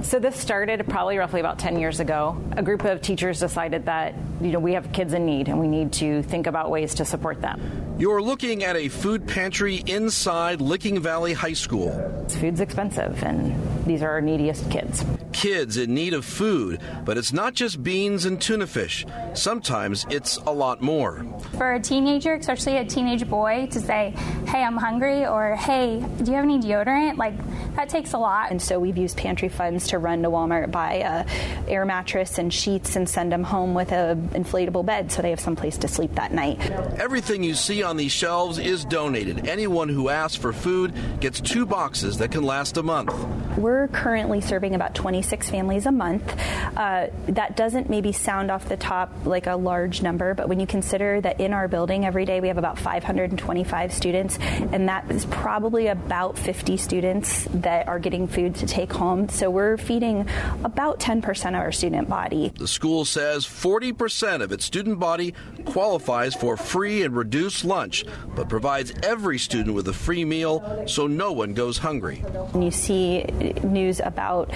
[0.04, 2.42] So this started probably roughly about 10 years ago.
[2.54, 5.68] A group of teachers decided that, you know, we have kids in need and we
[5.68, 7.96] need to think about ways to support them.
[8.00, 11.92] You're looking at a food pantry inside Licking Valley High School.
[12.30, 15.04] Food's expensive and these are our neediest kids.
[15.40, 19.06] Kids in need of food, but it's not just beans and tuna fish.
[19.34, 21.26] Sometimes it's a lot more.
[21.58, 24.14] For a teenager, especially a teenage boy, to say,
[24.48, 27.16] hey, I'm hungry, or hey, do you have any deodorant?
[27.16, 27.36] Like,
[27.78, 28.52] that takes a lot.
[28.52, 32.54] And so we've used pantry funds to run to Walmart, buy a air mattress and
[32.54, 35.88] sheets, and send them home with an inflatable bed so they have some place to
[35.88, 36.60] sleep that night.
[37.00, 39.48] Everything you see on these shelves is donated.
[39.48, 43.14] Anyone who asks for food gets two boxes that can last a month.
[43.58, 46.36] We're currently serving about 26 families a month.
[46.76, 50.68] Uh, that doesn't maybe sound off the top like a large number, but when you
[50.68, 55.26] consider that in our building every day we have about 525 students, and that is
[55.26, 59.30] probably about 50 students that are getting food to take home.
[59.30, 60.28] So we're feeding
[60.64, 62.52] about 10% of our student body.
[62.58, 65.34] The school says 40% of its student body
[65.66, 71.08] qualifies for free and reduced lunch, but provides every student with a free meal so
[71.08, 72.18] no one goes hungry.
[72.52, 73.24] When you see
[73.64, 74.52] news about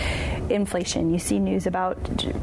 [0.63, 1.97] inflation, you see news about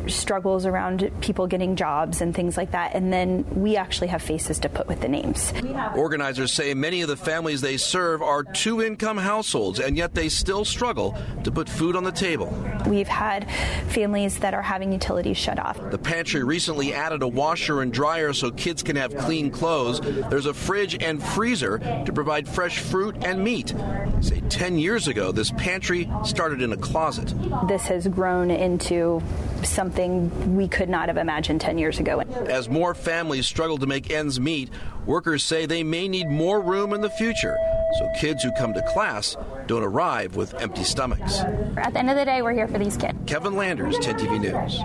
[0.07, 4.59] struggles around people getting jobs and things like that, and then we actually have faces
[4.59, 5.55] to put with the names.
[5.97, 10.29] Organizers say many of the families they serve are two income households, and yet they
[10.29, 12.55] still struggle to put food on the table.
[12.87, 13.51] We've had
[13.89, 15.79] families that are having utilities shut off.
[15.91, 20.01] The pantry recently added a washer and dryer so kids can have clean clothes.
[20.29, 23.75] There's a fridge and freezer to provide fresh fruit and meat.
[24.21, 27.33] Say 10 years ago, this pantry started in a closet.
[27.67, 29.23] This has grown into
[29.63, 32.21] something we could not have imagined 10 years ago.
[32.21, 34.71] As more families struggle to make ends meet,
[35.05, 37.57] workers say they may need more room in the future
[37.99, 39.37] so kids who come to class
[39.67, 41.41] don't arrive with empty stomachs.
[41.77, 43.19] At the end of the day, we're here for these kids.
[43.27, 44.81] Kevin Landers, 10 TV News.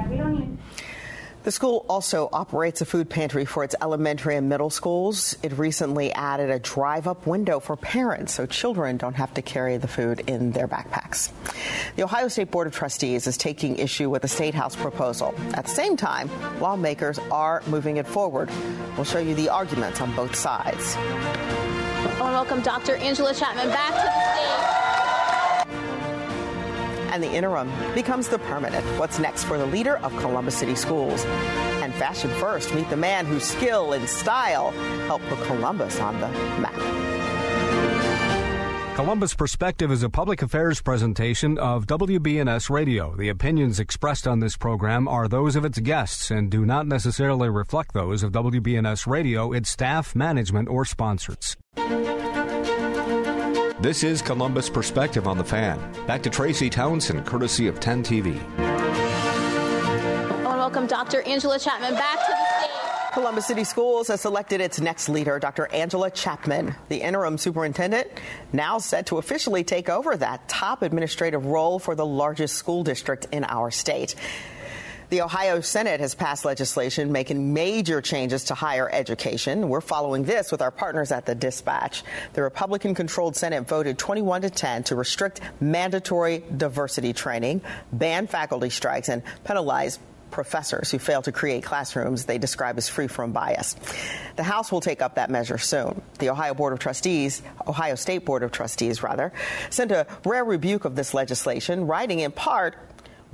[1.45, 5.37] The school also operates a food pantry for its elementary and middle schools.
[5.43, 9.77] It recently added a drive up window for parents so children don't have to carry
[9.77, 11.29] the food in their backpacks.
[11.97, 15.35] The Ohio State Board of Trustees is taking issue with the State House proposal.
[15.53, 18.49] At the same time, lawmakers are moving it forward.
[18.95, 20.95] We'll show you the arguments on both sides.
[20.97, 22.95] I want to welcome Dr.
[22.95, 25.04] Angela Chapman back to the stage
[27.15, 28.85] and the interim becomes the permanent.
[28.99, 31.23] What's next for the leader of Columbus City Schools?
[31.81, 34.71] And Fashion First, meet the man whose skill and style
[35.07, 36.27] helped put Columbus on the
[36.59, 36.75] map.
[38.97, 43.15] Columbus Perspective is a public affairs presentation of WBNS Radio.
[43.15, 47.49] The opinions expressed on this program are those of its guests and do not necessarily
[47.49, 51.55] reflect those of WBNS Radio, its staff, management, or sponsors.
[53.85, 55.77] This is Columbus Perspective on the Fan.
[56.07, 58.35] Back to Tracy Townsend, courtesy of 10 TV.
[58.57, 61.21] I want to welcome Dr.
[61.21, 63.13] Angela Chapman back to the stage.
[63.13, 65.67] Columbus City Schools has selected its next leader, Dr.
[65.67, 68.07] Angela Chapman, the interim superintendent,
[68.51, 73.27] now set to officially take over that top administrative role for the largest school district
[73.31, 74.15] in our state.
[75.09, 79.69] The Ohio Senate has passed legislation making major changes to higher education.
[79.69, 82.03] We're following this with our partners at the Dispatch.
[82.33, 88.71] The Republican controlled Senate voted 21 to 10 to restrict mandatory diversity training, ban faculty
[88.71, 89.99] strikes, and penalize
[90.31, 93.75] professors who fail to create classrooms they describe as free from bias.
[94.35, 96.01] The House will take up that measure soon.
[96.19, 99.31] The Ohio Board of Trustees, Ohio State Board of Trustees rather,
[99.69, 102.75] sent a rare rebuke of this legislation, writing in part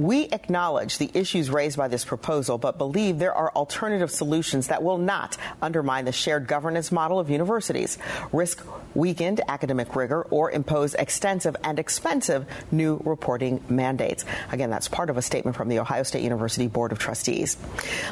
[0.01, 4.81] we acknowledge the issues raised by this proposal, but believe there are alternative solutions that
[4.81, 7.97] will not undermine the shared governance model of universities,
[8.33, 14.25] risk weakened academic rigor, or impose extensive and expensive new reporting mandates.
[14.51, 17.57] Again, that's part of a statement from the Ohio State University Board of Trustees.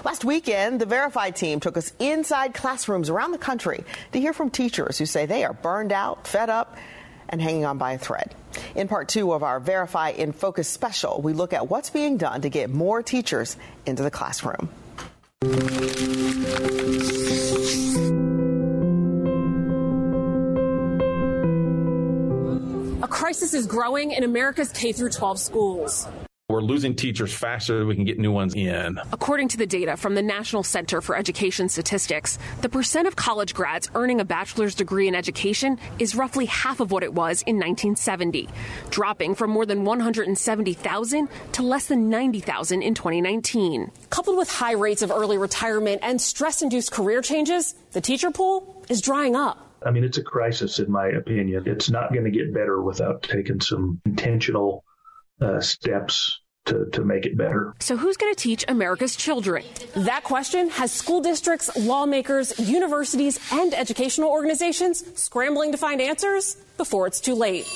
[0.05, 4.49] Last weekend, the Verified team took us inside classrooms around the country to hear from
[4.49, 6.77] teachers who say they are burned out, fed up,
[7.29, 8.35] and hanging on by a thread.
[8.75, 12.41] In part two of our Verify in Focus special, we look at what's being done
[12.41, 14.69] to get more teachers into the classroom.
[23.01, 26.07] A crisis is growing in America's K 12 schools.
[26.49, 28.99] We're losing teachers faster than we can get new ones in.
[29.11, 33.53] According to the data from the National Center for Education Statistics, the percent of college
[33.53, 37.57] grads earning a bachelor's degree in education is roughly half of what it was in
[37.57, 38.49] 1970,
[38.89, 43.91] dropping from more than 170,000 to less than 90,000 in 2019.
[44.09, 48.83] Coupled with high rates of early retirement and stress induced career changes, the teacher pool
[48.89, 49.71] is drying up.
[49.85, 51.67] I mean, it's a crisis, in my opinion.
[51.67, 54.83] It's not going to get better without taking some intentional
[55.41, 57.73] uh, steps to, to make it better.
[57.79, 59.63] So, who's going to teach America's children?
[59.95, 67.07] That question has school districts, lawmakers, universities, and educational organizations scrambling to find answers before
[67.07, 67.67] it's too late.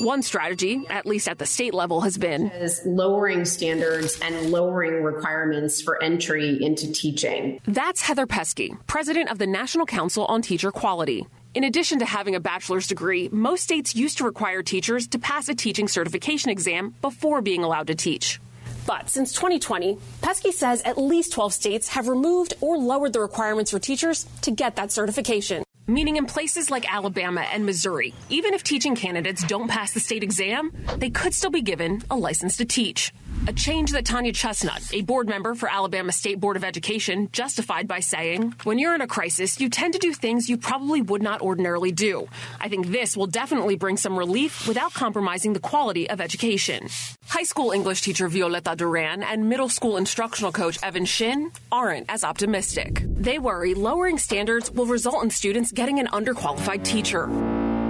[0.00, 5.02] One strategy, at least at the state level, has been is lowering standards and lowering
[5.02, 7.60] requirements for entry into teaching.
[7.66, 11.26] That's Heather Peske, president of the National Council on Teacher Quality.
[11.56, 15.48] In addition to having a bachelor's degree, most states used to require teachers to pass
[15.48, 18.38] a teaching certification exam before being allowed to teach.
[18.86, 23.70] But since 2020, Peske says at least 12 states have removed or lowered the requirements
[23.70, 25.64] for teachers to get that certification.
[25.86, 30.22] Meaning, in places like Alabama and Missouri, even if teaching candidates don't pass the state
[30.22, 33.14] exam, they could still be given a license to teach.
[33.48, 37.86] A change that Tonya Chestnut, a board member for Alabama State Board of Education, justified
[37.86, 41.22] by saying, When you're in a crisis, you tend to do things you probably would
[41.22, 42.26] not ordinarily do.
[42.60, 46.88] I think this will definitely bring some relief without compromising the quality of education.
[47.28, 52.24] High school English teacher Violeta Duran and middle school instructional coach Evan Shin aren't as
[52.24, 53.04] optimistic.
[53.06, 57.28] They worry lowering standards will result in students getting an underqualified teacher.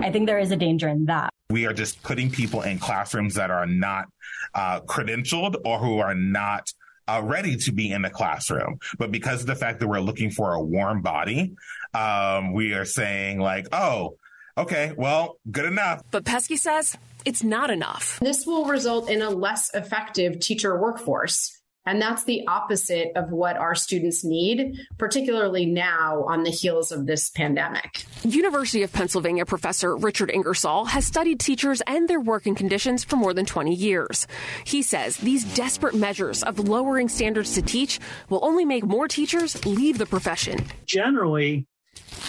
[0.02, 1.30] I think there is a danger in that.
[1.50, 4.06] We are just putting people in classrooms that are not
[4.54, 6.72] uh, credentialed or who are not
[7.08, 8.78] uh, ready to be in the classroom.
[8.98, 11.54] But because of the fact that we're looking for a warm body,
[11.94, 14.16] um, we are saying like, oh,
[14.56, 16.02] okay, well, good enough.
[16.10, 18.18] But Peske says it's not enough.
[18.20, 21.55] This will result in a less effective teacher workforce.
[21.86, 27.06] And that's the opposite of what our students need, particularly now on the heels of
[27.06, 28.04] this pandemic.
[28.24, 33.32] University of Pennsylvania professor Richard Ingersoll has studied teachers and their working conditions for more
[33.32, 34.26] than 20 years.
[34.64, 39.64] He says these desperate measures of lowering standards to teach will only make more teachers
[39.64, 40.64] leave the profession.
[40.86, 41.66] Generally,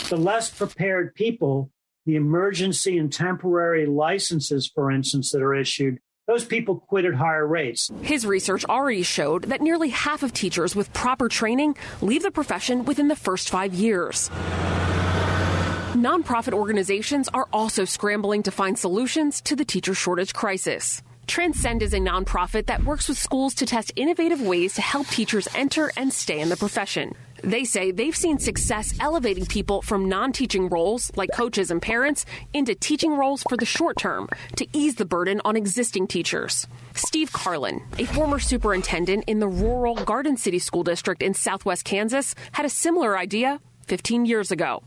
[0.10, 1.72] the less prepared people,
[2.06, 7.48] the emergency and temporary licenses, for instance, that are issued, those people quit at higher
[7.48, 7.90] rates.
[8.02, 12.84] His research already showed that nearly half of teachers with proper training leave the profession
[12.84, 14.30] within the first five years.
[15.96, 21.02] Nonprofit organizations are also scrambling to find solutions to the teacher shortage crisis.
[21.28, 25.48] Transcend is a nonprofit that works with schools to test innovative ways to help teachers
[25.56, 27.16] enter and stay in the profession.
[27.44, 32.26] They say they've seen success elevating people from non teaching roles, like coaches and parents,
[32.54, 36.68] into teaching roles for the short term to ease the burden on existing teachers.
[36.96, 42.36] Steve Karlin, a former superintendent in the rural Garden City School District in southwest Kansas,
[42.54, 44.84] had a similar idea 15 years ago.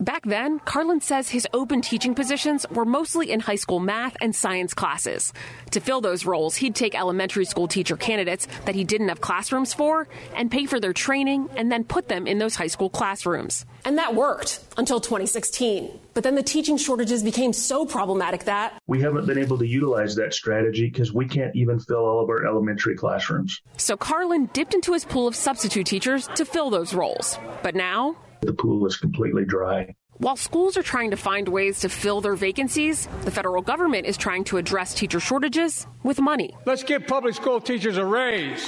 [0.00, 4.34] Back then, Karlin says his open teaching positions were mostly in high school math and
[4.34, 5.32] science classes.
[5.70, 9.72] To fill those roles, he'd take elementary school teacher candidates that he didn't have classrooms
[9.72, 13.64] for and pay for their training and then put them in those high school classrooms.
[13.84, 16.00] And that worked until 2016.
[16.12, 20.16] But then the teaching shortages became so problematic that we haven't been able to utilize
[20.16, 23.60] that strategy because we can't even fill all of our elementary classrooms.
[23.76, 27.38] So Karlin dipped into his pool of substitute teachers to fill those roles.
[27.62, 28.16] But now
[28.46, 29.94] the pool is completely dry.
[30.18, 34.16] While schools are trying to find ways to fill their vacancies, the federal government is
[34.16, 36.54] trying to address teacher shortages with money.
[36.66, 38.64] Let's give public school teachers a raise.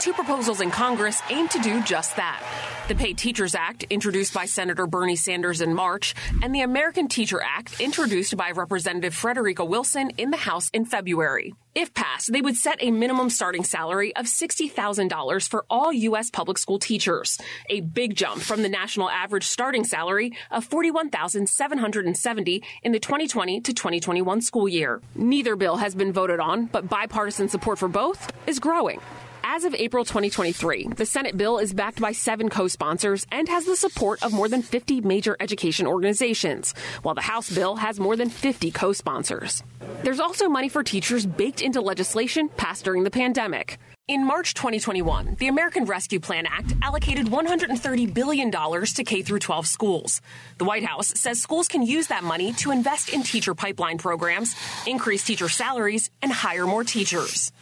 [0.00, 2.42] Two proposals in Congress aim to do just that.
[2.88, 7.40] The Pay Teachers Act, introduced by Senator Bernie Sanders in March, and the American Teacher
[7.40, 11.54] Act, introduced by Representative Frederica Wilson in the House in February.
[11.74, 16.28] If passed, they would set a minimum starting salary of $60,000 for all U.S.
[16.30, 17.38] public school teachers,
[17.70, 23.72] a big jump from the national average starting salary of 41,770 in the 2020 to
[23.72, 25.00] 2021 school year.
[25.14, 29.00] Neither bill has been voted on, but bipartisan support for both is growing.
[29.46, 33.66] As of April 2023, the Senate bill is backed by seven co sponsors and has
[33.66, 36.72] the support of more than 50 major education organizations,
[37.02, 39.62] while the House bill has more than 50 co sponsors.
[40.02, 43.76] There's also money for teachers baked into legislation passed during the pandemic.
[44.08, 50.22] In March 2021, the American Rescue Plan Act allocated $130 billion to K 12 schools.
[50.56, 54.56] The White House says schools can use that money to invest in teacher pipeline programs,
[54.86, 57.52] increase teacher salaries, and hire more teachers.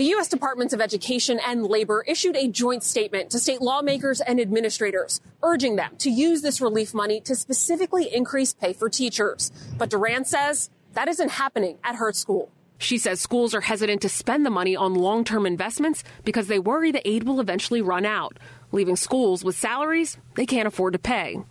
[0.00, 0.28] The U.S.
[0.28, 5.76] Departments of Education and Labor issued a joint statement to state lawmakers and administrators, urging
[5.76, 9.52] them to use this relief money to specifically increase pay for teachers.
[9.76, 12.50] But Duran says that isn't happening at her school.
[12.78, 16.58] She says schools are hesitant to spend the money on long term investments because they
[16.58, 18.38] worry the aid will eventually run out,
[18.72, 21.42] leaving schools with salaries they can't afford to pay.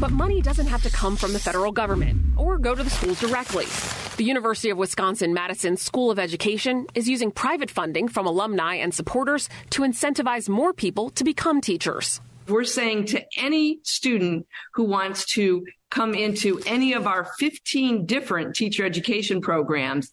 [0.00, 3.20] But money doesn't have to come from the federal government or go to the schools
[3.20, 3.66] directly.
[4.16, 8.94] The University of Wisconsin Madison School of Education is using private funding from alumni and
[8.94, 12.20] supporters to incentivize more people to become teachers.
[12.46, 18.54] We're saying to any student who wants to come into any of our 15 different
[18.54, 20.10] teacher education programs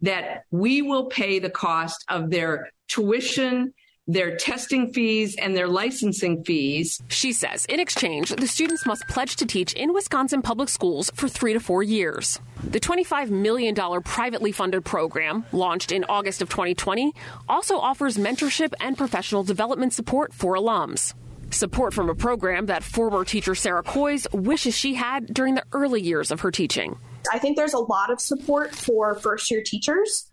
[0.00, 3.74] that we will pay the cost of their tuition
[4.08, 7.02] their testing fees and their licensing fees.
[7.08, 11.28] She says in exchange, the students must pledge to teach in Wisconsin public schools for
[11.28, 12.38] three to four years.
[12.62, 17.12] The $25 million privately funded program, launched in August of 2020,
[17.48, 21.14] also offers mentorship and professional development support for alums.
[21.50, 26.00] Support from a program that former teacher Sarah Coys wishes she had during the early
[26.00, 26.98] years of her teaching.
[27.32, 30.25] I think there's a lot of support for first year teachers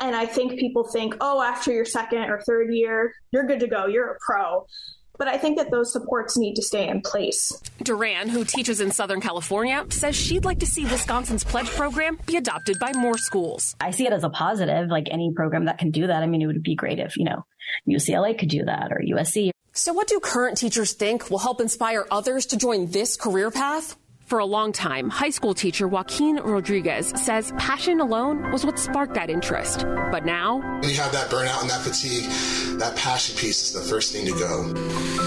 [0.00, 3.66] and I think people think, oh, after your second or third year, you're good to
[3.66, 4.66] go, you're a pro.
[5.18, 7.52] But I think that those supports need to stay in place.
[7.82, 12.36] Duran, who teaches in Southern California, says she'd like to see Wisconsin's pledge program be
[12.36, 13.76] adopted by more schools.
[13.78, 16.22] I see it as a positive, like any program that can do that.
[16.22, 17.44] I mean, it would be great if, you know,
[17.86, 19.50] UCLA could do that or USC.
[19.72, 23.96] So, what do current teachers think will help inspire others to join this career path?
[24.30, 29.14] For a long time, high school teacher Joaquin Rodriguez says passion alone was what sparked
[29.14, 29.84] that interest.
[30.12, 32.30] But now, when you have that burnout and that fatigue,
[32.78, 34.72] that passion piece is the first thing to go.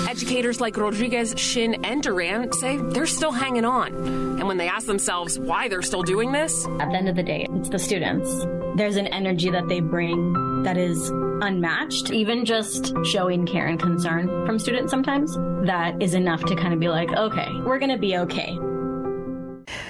[0.10, 3.94] Educators like Rodriguez, Shin, and Duran say they're still hanging on.
[4.40, 7.24] And when they ask themselves why they're still doing this, at the end of the
[7.24, 8.46] day, it's the students.
[8.78, 12.12] There's an energy that they bring that is unmatched.
[12.12, 15.36] Even just showing care and concern from students sometimes,
[15.68, 18.58] that is enough to kind of be like, okay, we're going to be okay.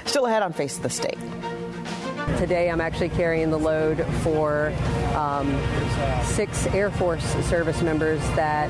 [0.05, 1.17] Still ahead on Face of the State.
[2.37, 4.73] Today, I'm actually carrying the load for
[5.15, 5.57] um,
[6.23, 8.69] six Air Force service members that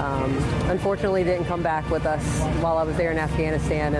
[0.00, 0.36] um,
[0.70, 3.94] unfortunately didn't come back with us while I was there in Afghanistan.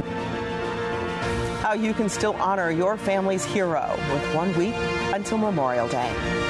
[1.61, 4.75] How you can still honor your family's hero with one week
[5.15, 6.50] until Memorial Day.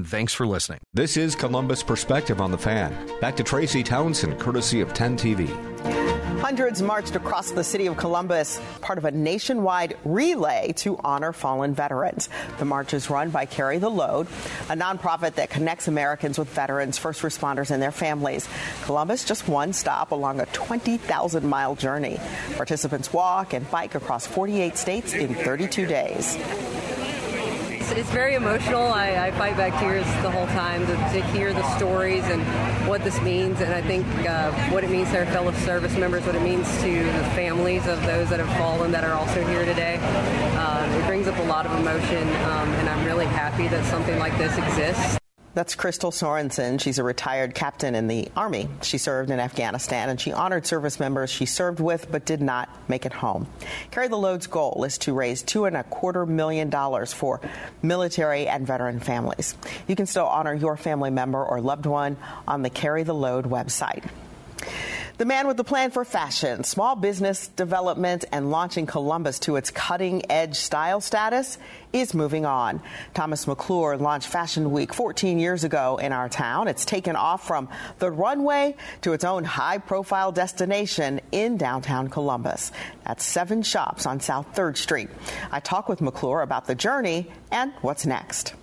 [0.07, 0.79] thanks for listening.
[0.93, 2.93] This is Columbus Perspective on the Fan.
[3.19, 5.49] Back to Tracy Townsend, courtesy of 10 TV.
[6.41, 11.73] Hundreds marched across the city of Columbus, part of a nationwide relay to honor fallen
[11.73, 12.29] veterans.
[12.57, 14.27] The march is run by Carry the Load,
[14.67, 18.49] a nonprofit that connects Americans with veterans, first responders, and their families.
[18.83, 22.19] Columbus, just one stop along a 20,000 mile journey.
[22.55, 26.37] Participants walk and bike across 48 states in 32 days
[27.91, 28.81] it's very emotional.
[28.81, 32.41] I, I, fight back tears the whole time to, to, hear the stories and
[32.87, 36.25] what this means, and I think uh, what it means to our fellow service members,
[36.25, 39.65] what it means to the families of those that have fallen that are also here
[39.65, 39.99] today.
[40.01, 44.17] Uh, it brings up a lot of emotion, um, and I'm really happy that something
[44.19, 45.20] like this exists.
[45.53, 46.79] That's Crystal Sorensen.
[46.79, 48.69] She's a retired captain in the Army.
[48.83, 52.69] She served in Afghanistan and she honored service members she served with but did not
[52.87, 53.47] make it home.
[53.91, 57.41] Carry the Load's goal is to raise two and a quarter million dollars for
[57.81, 59.55] military and veteran families.
[59.89, 62.15] You can still honor your family member or loved one
[62.47, 64.09] on the Carry the Load website.
[65.21, 69.69] The man with the plan for fashion, small business development, and launching Columbus to its
[69.69, 71.59] cutting edge style status
[71.93, 72.81] is moving on.
[73.13, 76.67] Thomas McClure launched Fashion Week 14 years ago in our town.
[76.67, 77.69] It's taken off from
[77.99, 82.71] the runway to its own high profile destination in downtown Columbus.
[83.05, 85.09] That's seven shops on South 3rd Street.
[85.51, 88.55] I talk with McClure about the journey and what's next.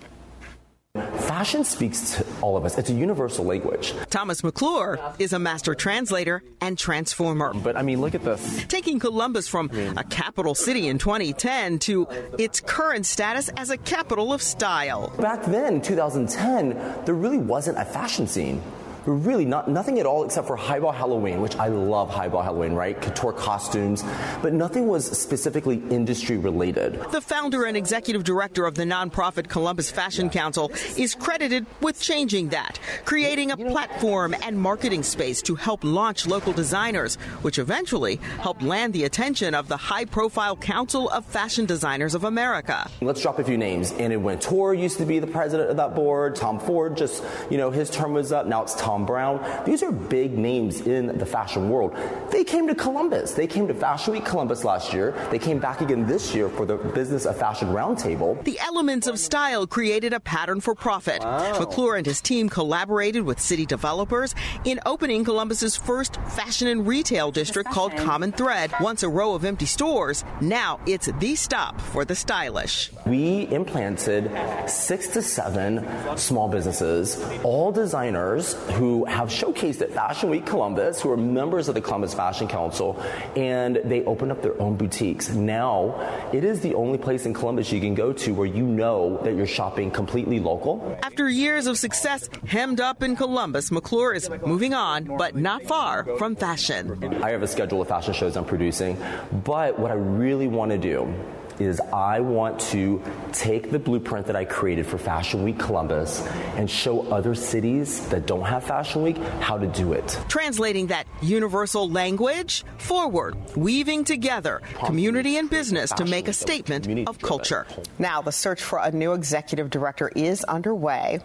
[0.95, 2.75] Fashion speaks to all of us.
[2.77, 3.93] It's a universal language.
[4.09, 7.53] Thomas McClure is a master translator and transformer.
[7.53, 8.65] But I mean, look at this.
[8.67, 12.07] Taking Columbus from a capital city in 2010 to
[12.39, 15.13] its current status as a capital of style.
[15.19, 18.59] Back then, 2010, there really wasn't a fashion scene
[19.05, 22.99] really not nothing at all except for highball Halloween, which I love highball Halloween, right?
[22.99, 24.03] Couture costumes,
[24.41, 26.99] but nothing was specifically industry related.
[27.11, 32.49] The founder and executive director of the nonprofit Columbus Fashion Council is credited with changing
[32.49, 38.61] that, creating a platform and marketing space to help launch local designers, which eventually helped
[38.61, 42.89] land the attention of the high-profile Council of Fashion Designers of America.
[43.01, 43.91] Let's drop a few names.
[43.93, 46.35] Anna Wintour used to be the president of that board.
[46.35, 48.47] Tom Ford just, you know, his term was up.
[48.47, 49.39] Now it's Tom Thom Browne.
[49.65, 51.95] These are big names in the fashion world.
[52.31, 53.33] They came to Columbus.
[53.33, 55.13] They came to Fashion Week Columbus last year.
[55.29, 58.43] They came back again this year for the Business of Fashion Roundtable.
[58.45, 61.21] The elements of style created a pattern for profit.
[61.21, 61.59] Wow.
[61.59, 64.33] McClure and his team collaborated with city developers
[64.65, 68.73] in opening Columbus's first fashion and retail district called Common Thread.
[68.81, 72.89] Once a row of empty stores, now it's the stop for the stylish.
[73.05, 74.31] We implanted
[74.67, 75.85] six to seven
[76.17, 81.75] small businesses, all designers who have showcased at Fashion Week Columbus, who are members of
[81.75, 82.97] the Columbus Fashion Council,
[83.35, 85.27] and they opened up their own boutiques.
[85.27, 85.99] Now,
[86.31, 89.35] it is the only place in Columbus you can go to where you know that
[89.35, 90.97] you're shopping completely local.
[91.03, 96.05] After years of success hemmed up in Columbus, McClure is moving on, but not far
[96.17, 97.13] from fashion.
[97.21, 98.95] I have a schedule of fashion shows I'm producing,
[99.43, 101.13] but what I really want to do
[101.59, 103.01] is I want to
[103.31, 108.25] take the blueprint that I created for Fashion Week Columbus and show other cities that
[108.25, 110.19] don't have Fashion Week how to do it.
[110.27, 117.19] Translating that universal language forward, weaving together community and business to make a statement of
[117.19, 117.67] culture.
[117.97, 121.19] Now, the search for a new executive director is underway.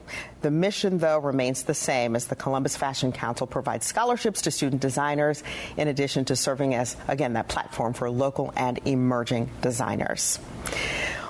[0.44, 4.82] The mission, though, remains the same as the Columbus Fashion Council provides scholarships to student
[4.82, 5.42] designers,
[5.78, 10.38] in addition to serving as, again, that platform for local and emerging designers.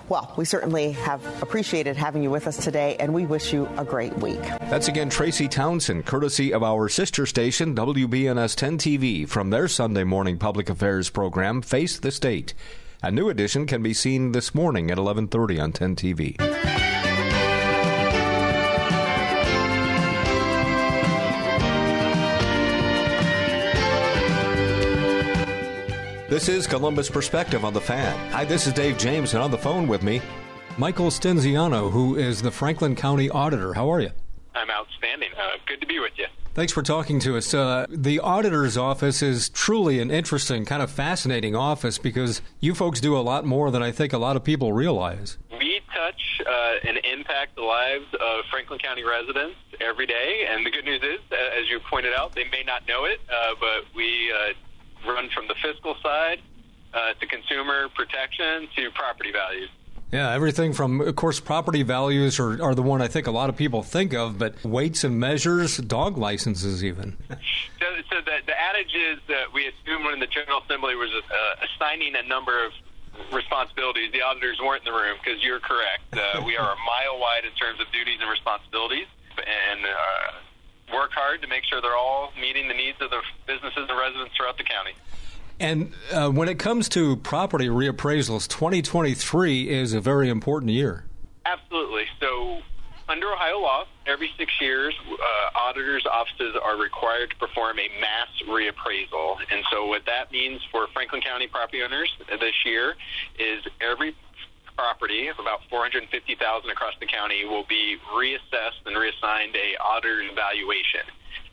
[0.09, 3.85] Well, we certainly have appreciated having you with us today, and we wish you a
[3.85, 4.43] great week.
[4.43, 10.03] That's again Tracy Townsend, courtesy of our sister station, WBNS 10 TV, from their Sunday
[10.03, 12.53] morning public affairs program, Face the State.
[13.01, 16.37] A new edition can be seen this morning at 11:30 on 10 TV.
[26.35, 28.33] This is Columbus Perspective on the Fan.
[28.33, 30.21] Hi, this is Dave James, and on the phone with me,
[30.77, 33.73] Michael Stinziano, who is the Franklin County Auditor.
[33.73, 34.11] How are you?
[34.53, 35.29] I'm outstanding.
[35.39, 36.27] Uh, good to be with you.
[36.53, 37.55] Thanks for talking to us.
[37.55, 43.01] Uh, the auditor's office is truly an interesting, kind of fascinating office because you folks
[43.01, 45.39] do a lot more than I think a lot of people realize.
[45.57, 50.71] We touch uh, and impact the lives of Franklin County residents every day, and the
[50.73, 53.85] good news is, uh, as you pointed out, they may not know it, uh, but
[53.95, 54.55] we uh,
[55.07, 56.41] run from the fiscal side
[56.93, 59.69] uh, to consumer protection to property values.
[60.13, 63.49] Yeah, everything from, of course, property values are, are the one I think a lot
[63.49, 67.17] of people think of, but weights and measures, dog licenses, even.
[67.29, 71.67] so, so the, the adage is that we assumed when the General Assembly was uh,
[71.67, 72.71] assigning a number of
[73.33, 76.03] responsibilities, the auditors weren't in the room because you're correct.
[76.13, 79.07] Uh, we are a mile wide in terms of duties and responsibilities,
[79.39, 80.33] and uh,
[80.93, 84.35] work hard to make sure they're all meeting the needs of the businesses and residents
[84.37, 84.93] throughout the county.
[85.61, 91.05] And uh, when it comes to property reappraisals, 2023 is a very important year.
[91.47, 92.05] Absolutely.
[92.21, 92.59] So,
[93.09, 98.29] under Ohio law, every six years, uh, auditors' offices are required to perform a mass
[98.49, 99.37] reappraisal.
[99.51, 102.97] And so, what that means for Franklin County property owners this year
[103.39, 104.17] is every
[104.77, 111.03] property of about 450,000 across the county will be reassessed and reassigned a auditor's valuation.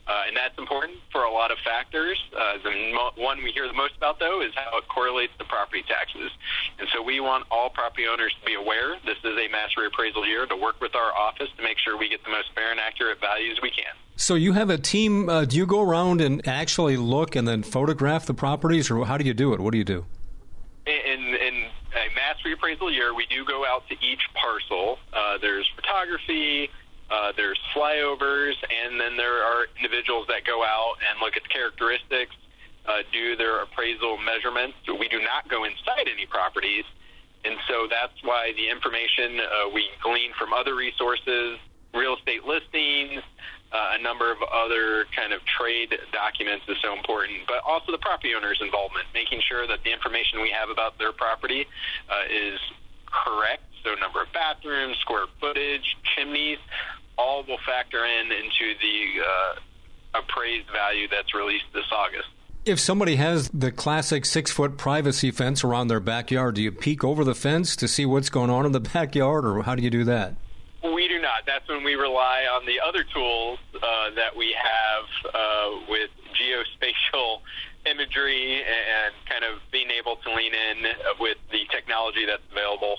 [0.06, 2.18] Uh, and that's important for a lot of factors.
[2.36, 5.44] Uh, the mo- one we hear the most about, though, is how it correlates to
[5.44, 6.30] property taxes.
[6.80, 10.26] And so we want all property owners to be aware this is a mass reappraisal
[10.26, 12.80] year to work with our office to make sure we get the most fair and
[12.80, 13.94] accurate values we can.
[14.16, 15.28] So you have a team.
[15.28, 19.16] Uh, do you go around and actually look and then photograph the properties, or how
[19.16, 19.60] do you do it?
[19.60, 20.04] What do you do?
[20.84, 21.54] In, in
[21.94, 24.98] a mass reappraisal year, we do go out to each parcel.
[25.12, 26.70] Uh, there's photography.
[27.12, 31.48] Uh, there's flyovers, and then there are individuals that go out and look at the
[31.48, 32.34] characteristics,
[32.88, 34.76] uh, do their appraisal measurements.
[34.88, 36.84] We do not go inside any properties,
[37.44, 41.58] and so that's why the information uh, we glean from other resources,
[41.92, 43.20] real estate listings,
[43.72, 47.98] uh, a number of other kind of trade documents is so important, but also the
[47.98, 51.66] property owner's involvement, making sure that the information we have about their property
[52.10, 52.60] uh, is
[53.06, 53.62] correct.
[53.82, 56.58] So, number of bathrooms, square footage, chimneys,
[57.18, 62.28] all will factor in into the uh, appraised value that's released this August.
[62.64, 67.02] If somebody has the classic six foot privacy fence around their backyard, do you peek
[67.02, 69.90] over the fence to see what's going on in the backyard, or how do you
[69.90, 70.34] do that?
[70.82, 71.46] We do not.
[71.46, 77.40] That's when we rely on the other tools uh, that we have uh, with geospatial
[77.86, 82.98] imagery and kind of being able to lean in with the technology that's available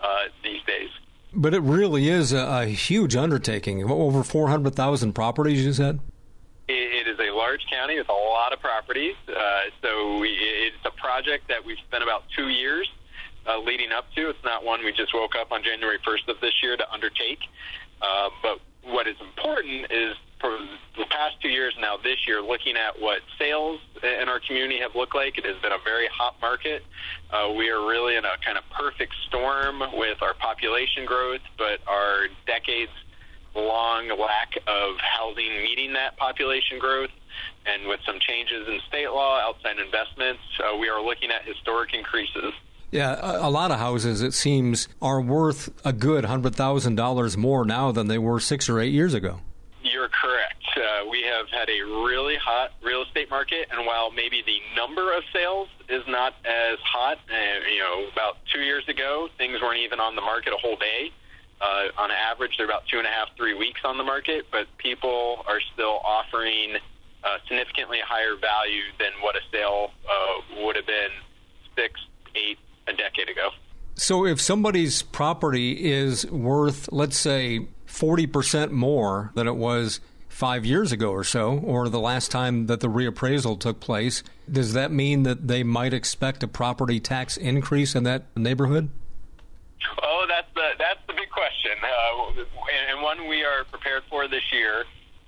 [0.00, 0.06] uh,
[0.42, 0.88] these days.
[1.32, 3.88] But it really is a, a huge undertaking.
[3.88, 6.00] Over 400,000 properties, you said?
[6.68, 9.14] It, it is a large county with a lot of properties.
[9.28, 9.32] Uh,
[9.82, 12.88] so we, it's a project that we've spent about two years
[13.50, 14.30] uh, leading up to.
[14.30, 17.40] It's not one we just woke up on January 1st of this year to undertake.
[18.00, 20.56] Uh, but what is important is for
[20.96, 24.94] the past two years now, this year, looking at what sales in our community have
[24.94, 25.36] looked like.
[25.36, 26.82] It has been a very hot market.
[27.30, 31.80] Uh, we are really in a kind of perfect storm with our population growth, but
[31.86, 32.92] our decades
[33.54, 37.10] long lack of housing meeting that population growth.
[37.66, 41.92] And with some changes in state law, outside investments, uh, we are looking at historic
[41.92, 42.52] increases.
[42.90, 47.92] Yeah, a, a, lot of houses, it seems, are worth a good $100,000 more now
[47.92, 49.40] than they were six or eight years ago.
[49.82, 50.64] You're correct.
[50.76, 55.16] Uh, we have had a really hot real estate market, and while maybe the number
[55.16, 59.80] of sales is not as hot, uh, you know, about two years ago, things weren't
[59.80, 61.12] even on the market a whole day.
[61.60, 64.66] Uh, on average, they're about two and a half, three weeks on the market, but
[64.78, 66.74] people are still offering
[67.22, 71.10] uh, significantly higher value than what a sale uh, would have been
[71.76, 72.00] six,
[72.34, 73.50] eight, a decade ago.
[73.94, 80.90] So if somebody's property is worth, let's say, 40% more than it was five years
[80.90, 85.24] ago or so, or the last time that the reappraisal took place, does that mean
[85.24, 88.88] that they might expect a property tax increase in that neighborhood?
[90.02, 94.28] Oh, that's the that's the big question uh, and, and one we are prepared for
[94.28, 94.84] this year.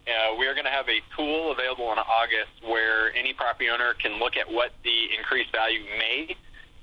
[0.07, 3.95] Uh, we are going to have a tool available in August where any property owner
[3.95, 6.35] can look at what the increased value may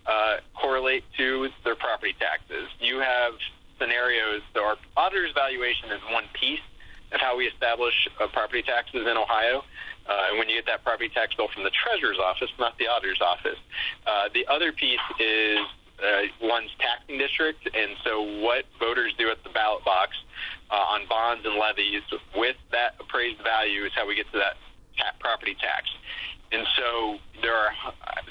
[0.09, 2.67] uh, correlate to their property taxes.
[2.79, 3.33] You have
[3.79, 4.41] scenarios.
[4.53, 6.59] So our auditor's valuation is one piece
[7.11, 9.63] of how we establish uh, property taxes in Ohio.
[10.09, 12.87] Uh, and when you get that property tax bill from the treasurer's office, not the
[12.87, 13.57] auditor's office.
[14.07, 15.59] Uh, the other piece is
[16.01, 20.17] uh, one's taxing district, and so what voters do at the ballot box
[20.71, 22.01] uh, on bonds and levies
[22.35, 24.55] with that appraised value is how we get to that
[25.19, 25.89] property tax.
[26.51, 27.69] And so there are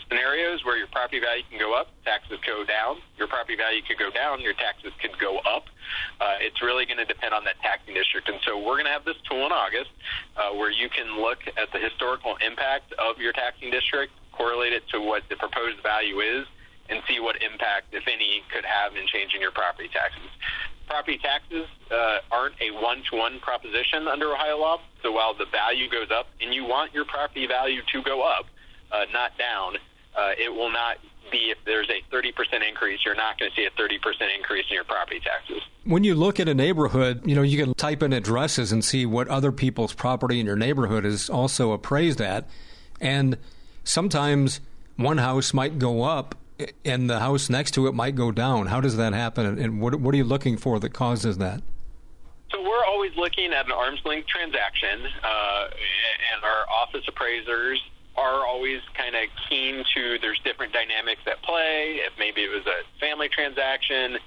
[0.08, 2.98] scenarios where your property value can go up, taxes go down.
[3.16, 5.66] Your property value could go down, your taxes could go up.
[6.20, 8.28] Uh, it's really going to depend on that taxing district.
[8.28, 9.90] And so we're going to have this tool in August
[10.36, 14.82] uh, where you can look at the historical impact of your taxing district, correlate it
[14.90, 16.46] to what the proposed value is,
[16.90, 20.26] and see what impact, if any, could have in changing your property taxes
[20.88, 24.80] property taxes uh, aren't a one-to-one proposition under Ohio law.
[25.02, 28.46] So while the value goes up, and you want your property value to go up,
[28.90, 29.76] uh, not down,
[30.16, 30.96] uh, it will not
[31.30, 32.32] be if there's a 30%
[32.66, 33.94] increase, you're not going to see a 30%
[34.36, 35.62] increase in your property taxes.
[35.84, 39.04] When you look at a neighborhood, you know, you can type in addresses and see
[39.04, 42.48] what other people's property in your neighborhood is also appraised at.
[43.00, 43.36] And
[43.84, 44.60] sometimes
[44.96, 46.34] one house might go up
[46.84, 48.66] and the house next to it might go down.
[48.66, 51.62] How does that happen, and what what are you looking for that causes that?
[52.50, 55.68] So we're always looking at an arm's length transaction, uh,
[56.34, 57.80] and our office appraisers
[58.16, 60.18] are always kind of keen to.
[60.20, 62.00] There's different dynamics at play.
[62.04, 64.18] If maybe it was a family transaction.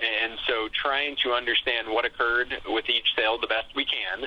[0.00, 4.26] And so, trying to understand what occurred with each sale the best we can.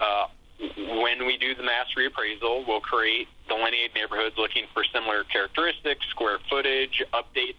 [0.00, 0.26] Uh,
[0.58, 6.38] when we do the mass reappraisal, we'll create delineated neighborhoods looking for similar characteristics, square
[6.50, 7.56] footage, updates,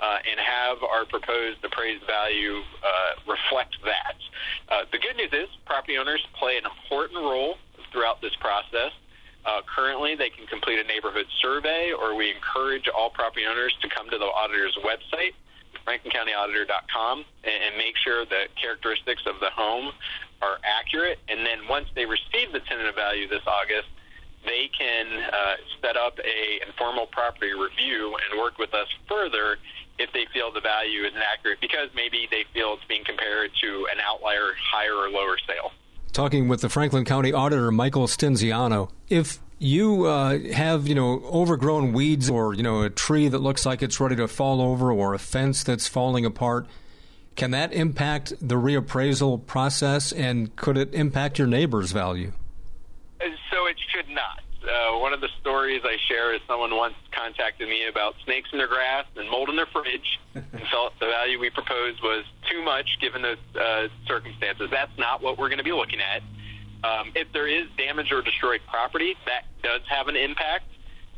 [0.00, 4.16] uh, and have our proposed appraised value uh, reflect that.
[4.68, 7.56] Uh, the good news is property owners play an important role
[7.92, 8.92] throughout this process.
[9.44, 13.88] Uh, currently, they can complete a neighborhood survey, or we encourage all property owners to
[13.88, 15.32] come to the auditor's website,
[15.86, 19.92] franklincountyauditor.com, and, and make sure the characteristics of the home
[20.42, 21.18] are accurate.
[21.28, 23.88] And then once they receive the tentative value this August,
[24.44, 29.58] they can uh, set up a informal property review and work with us further
[29.98, 33.86] if they feel the value is inaccurate because maybe they feel it's being compared to
[33.92, 35.72] an outlier higher or lower sale.
[36.12, 41.92] Talking with the Franklin County Auditor Michael Stinziano, if you uh, have you know overgrown
[41.92, 45.12] weeds or you know a tree that looks like it's ready to fall over or
[45.12, 46.66] a fence that's falling apart
[47.36, 52.32] can that impact the reappraisal process and could it impact your neighbor's value?
[53.50, 54.40] So it should not.
[54.62, 58.58] Uh, one of the stories I share is someone once contacted me about snakes in
[58.58, 62.62] their grass and mold in their fridge and felt the value we proposed was too
[62.62, 64.68] much given the uh, circumstances.
[64.70, 66.22] That's not what we're going to be looking at.
[66.84, 70.64] Um, if there is damage or destroyed property, that does have an impact.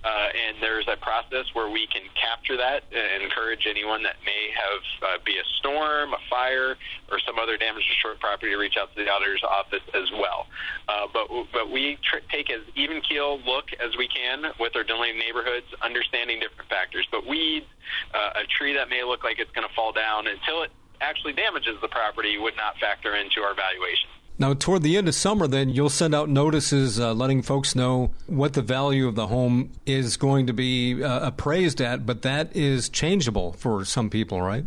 [0.03, 4.51] Uh, and there's a process where we can capture that and encourage anyone that may
[4.51, 6.75] have uh, be a storm, a fire,
[7.11, 10.11] or some other damage to short property to reach out to the auditor's office as
[10.19, 10.47] well.
[10.89, 14.83] Uh, but but we tr- take as even keel look as we can with our
[14.83, 17.07] delineated neighborhoods, understanding different factors.
[17.11, 17.67] But weeds,
[18.13, 21.33] uh, a tree that may look like it's going to fall down until it actually
[21.33, 24.09] damages the property would not factor into our valuation.
[24.43, 28.11] Now, toward the end of summer, then you'll send out notices uh, letting folks know
[28.27, 32.57] what the value of the home is going to be uh, appraised at, but that
[32.57, 34.65] is changeable for some people, right?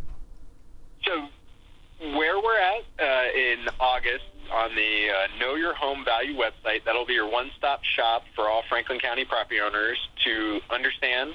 [1.03, 1.27] So,
[1.99, 7.05] where we're at uh, in August on the uh, Know Your Home Value website, that'll
[7.05, 11.33] be your one stop shop for all Franklin County property owners to understand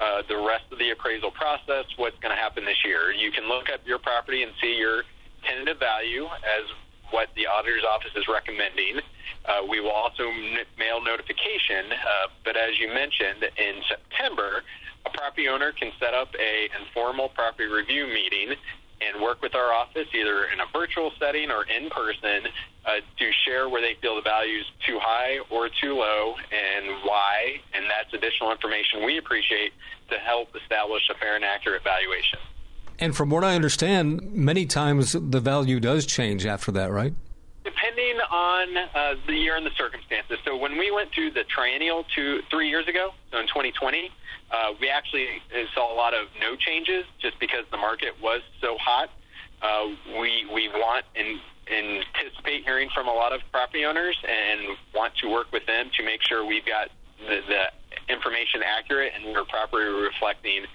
[0.00, 3.12] uh, the rest of the appraisal process, what's going to happen this year.
[3.12, 5.02] You can look up your property and see your
[5.44, 6.64] tentative value as
[7.12, 9.00] what the auditor's office is recommending.
[9.44, 14.62] Uh, we will also n- mail notification, uh, but as you mentioned, in September,
[15.06, 18.56] a property owner can set up a informal property review meeting
[19.02, 22.46] and work with our office either in a virtual setting or in person
[22.86, 26.86] uh, to share where they feel the value is too high or too low and
[27.04, 27.60] why.
[27.74, 29.72] And that's additional information we appreciate
[30.10, 32.38] to help establish a fair and accurate valuation.
[33.02, 37.12] And from what I understand, many times the value does change after that, right?
[37.64, 40.38] Depending on uh, the year and the circumstances.
[40.44, 44.08] So when we went through the triennial two, three years ago, so in 2020,
[44.52, 45.26] uh, we actually
[45.74, 49.10] saw a lot of no changes just because the market was so hot.
[49.60, 49.88] Uh,
[50.20, 55.28] we we want and anticipate hearing from a lot of property owners and want to
[55.28, 56.88] work with them to make sure we've got
[57.26, 60.66] the, the information accurate and we're properly reflecting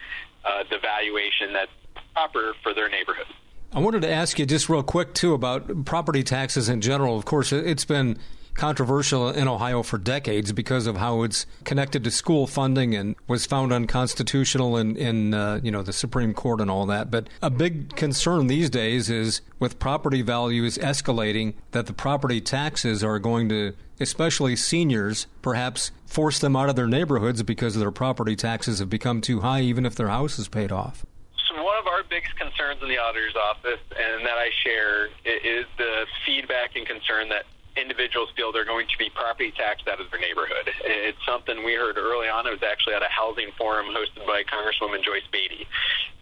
[0.43, 1.71] uh, the valuation that's
[2.17, 3.27] proper for their neighborhood.
[3.73, 7.15] I wanted to ask you just real quick, too, about property taxes in general.
[7.15, 8.17] Of course, it's been
[8.55, 13.45] controversial in Ohio for decades because of how it's connected to school funding and was
[13.45, 17.11] found unconstitutional in, in uh, you know the Supreme Court and all that.
[17.11, 23.03] But a big concern these days is with property values escalating that the property taxes
[23.03, 28.35] are going to, especially seniors, perhaps force them out of their neighborhoods because their property
[28.35, 31.05] taxes have become too high, even if their house is paid off
[31.47, 35.65] So one of our biggest concerns in the auditor's office, and that I share, is
[35.77, 37.45] the feedback and concern that
[37.77, 40.69] individuals feel they're going to be property taxed out of their neighborhood.
[40.83, 42.47] It's something we heard early on.
[42.47, 45.67] It was actually at a housing forum hosted by Congresswoman Joyce Beatty.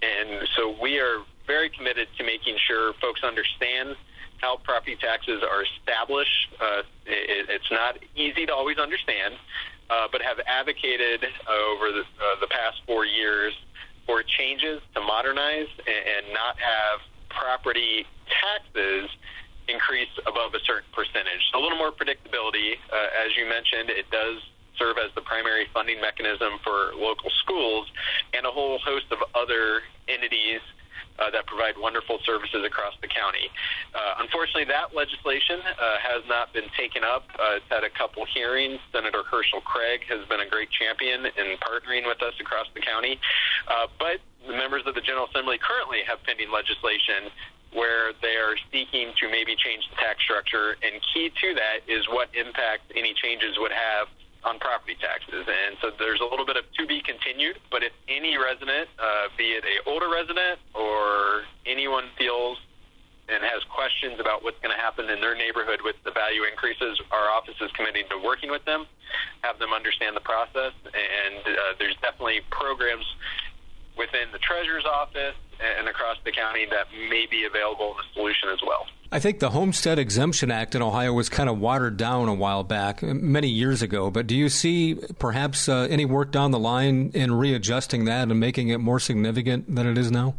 [0.03, 3.95] And so we are very committed to making sure folks understand
[4.37, 6.53] how property taxes are established.
[6.59, 9.35] Uh, it, it's not easy to always understand,
[9.89, 13.53] uh, but have advocated over the, uh, the past four years
[14.05, 16.99] for changes to modernize and, and not have
[17.29, 19.09] property taxes
[19.67, 21.41] increase above a certain percentage.
[21.51, 22.77] So a little more predictability.
[22.93, 24.41] Uh, as you mentioned, it does
[24.77, 27.87] serve as the primary funding mechanism for local schools
[28.33, 30.61] and a whole host of other entities
[31.19, 33.49] uh, that provide wonderful services across the county.
[33.93, 37.23] Uh, unfortunately, that legislation uh, has not been taken up.
[37.39, 38.79] Uh, it's had a couple hearings.
[38.91, 43.19] Senator Hearcel Craig has been a great champion in partnering with us across the county.
[43.67, 47.31] Uh, but the members of the General Assembly currently have pending legislation
[47.73, 50.77] where they are seeking to maybe change the tax structure.
[50.81, 54.07] And key to that is what impact any changes would have
[54.45, 55.43] on property taxes.
[55.45, 57.57] And so there's a little bit of to be continued.
[57.73, 62.61] But if any resident, uh, be it a older resident or anyone feels
[63.25, 67.01] and has questions about what's going to happen in their neighborhood with the value increases,
[67.09, 68.85] our office is committed to working with them,
[69.41, 73.05] have them understand the process, and uh, there's definitely programs
[73.97, 78.49] within the treasurer's office and across the county that may be available in the solution
[78.53, 78.85] as well.
[79.15, 82.65] I think the Homestead Exemption Act in Ohio was kind of watered down a while
[82.65, 84.11] back, many years ago.
[84.11, 88.37] But do you see perhaps uh, any work down the line in readjusting that and
[88.41, 90.35] making it more significant than it is now?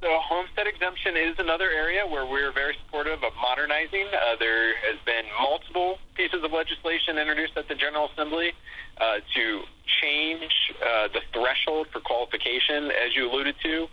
[0.00, 0.49] The homestead
[0.80, 4.06] exemption is another area where we're very supportive of modernizing.
[4.08, 8.52] Uh, there has been multiple pieces of legislation introduced at the General Assembly
[8.96, 9.60] uh, to
[10.00, 13.88] change uh, the threshold for qualification, as you alluded to.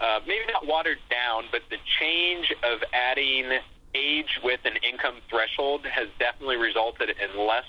[0.00, 3.60] Uh, maybe not watered down, but the change of adding
[3.94, 7.68] age with an income threshold has definitely resulted in less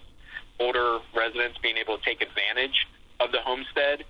[0.62, 2.88] older residents being able to take advantage
[3.20, 4.06] of the homestead.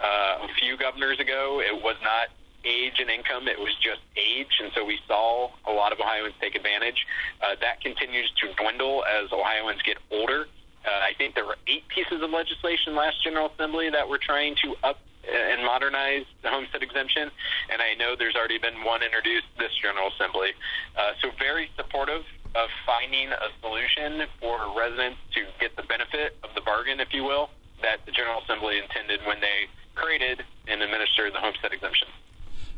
[0.00, 2.28] Uh, a few governors ago, it was not
[2.66, 3.46] age and income.
[3.46, 7.06] It was just age, and so we saw a lot of Ohioans take advantage.
[7.40, 10.46] Uh, that continues to dwindle as Ohioans get older.
[10.84, 14.56] Uh, I think there were eight pieces of legislation last General Assembly that were trying
[14.62, 17.30] to up and modernize the homestead exemption,
[17.70, 20.54] and I know there's already been one introduced this General Assembly.
[20.96, 22.22] Uh, so very supportive
[22.54, 27.24] of finding a solution for residents to get the benefit of the bargain, if you
[27.24, 27.50] will,
[27.82, 32.08] that the General Assembly intended when they created and administered the homestead exemption.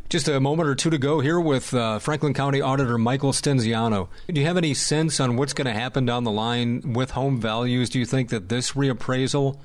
[0.09, 4.09] Just a moment or two to go here with uh, Franklin County Auditor Michael Stinziano.
[4.27, 7.39] Do you have any sense on what's going to happen down the line with home
[7.39, 7.91] values?
[7.91, 9.59] Do you think that this reappraisal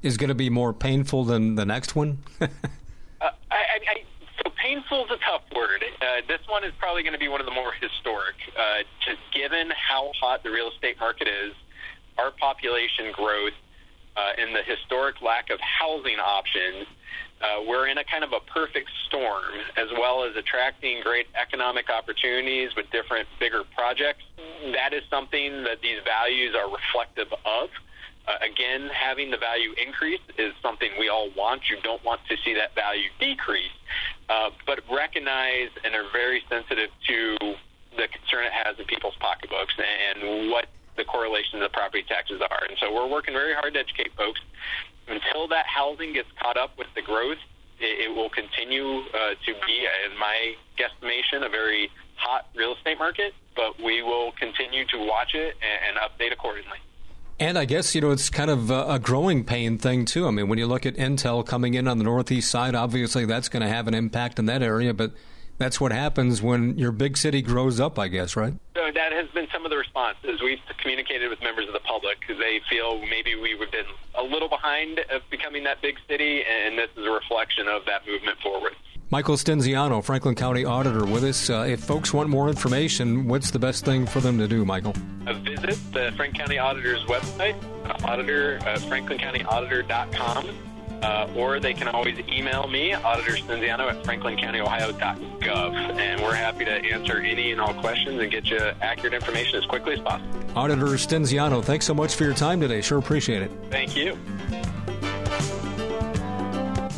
[0.00, 2.18] is going to be more painful than the next one?
[2.40, 2.46] uh,
[3.20, 4.04] I, I,
[4.44, 5.82] so painful is a tough word.
[6.00, 8.36] Uh, this one is probably going to be one of the more historic.
[8.56, 11.52] Uh, just given how hot the real estate market is,
[12.16, 13.58] our population growth,
[14.16, 16.86] uh, and the historic lack of housing options
[17.40, 21.88] uh, we're in a kind of a perfect storm, as well as attracting great economic
[21.88, 24.22] opportunities with different bigger projects.
[24.72, 27.70] That is something that these values are reflective of.
[28.28, 31.62] Uh, again, having the value increase is something we all want.
[31.70, 33.72] You don't want to see that value decrease,
[34.28, 37.36] uh, but recognize and are very sensitive to
[37.96, 40.66] the concern it has in people's pocketbooks and what
[40.96, 42.64] the correlation of the property taxes are.
[42.68, 44.40] And so we're working very hard to educate folks
[45.08, 47.38] until that housing gets caught up with the growth,
[47.80, 52.98] it, it will continue uh, to be, in my guesstimation, a very hot real estate
[52.98, 53.32] market.
[53.56, 56.78] But we will continue to watch it and, and update accordingly.
[57.38, 60.26] And I guess, you know, it's kind of a, growing pain thing, too.
[60.26, 63.48] I mean, when you look at Intel coming in on the Northeast side, obviously that's
[63.48, 64.92] going to have an impact in that area.
[64.92, 65.12] But
[65.60, 68.54] that's what happens when your big city grows up, I guess, right?
[68.74, 70.40] So that has been some of the responses.
[70.42, 73.84] We've communicated with members of the public because they feel maybe we've been
[74.18, 78.06] a little behind of becoming that big city, and this is a reflection of that
[78.06, 78.72] movement forward.
[79.10, 81.50] Michael Stinziano, Franklin County Auditor, with us.
[81.50, 84.94] Uh, if folks want more information, what's the best thing for them to do, Michael?
[85.26, 87.56] Uh, visit the Franklin County Auditor's website,
[88.04, 90.69] auditor, uh, franklincountyauditor.com
[91.02, 96.70] uh, or they can always email me, Auditor Stinziano at franklincountyohio.gov, and we're happy to
[96.70, 100.28] answer any and all questions and get you accurate information as quickly as possible.
[100.56, 102.80] Auditor Stinziano, thanks so much for your time today.
[102.80, 103.50] Sure appreciate it.
[103.70, 104.18] Thank you.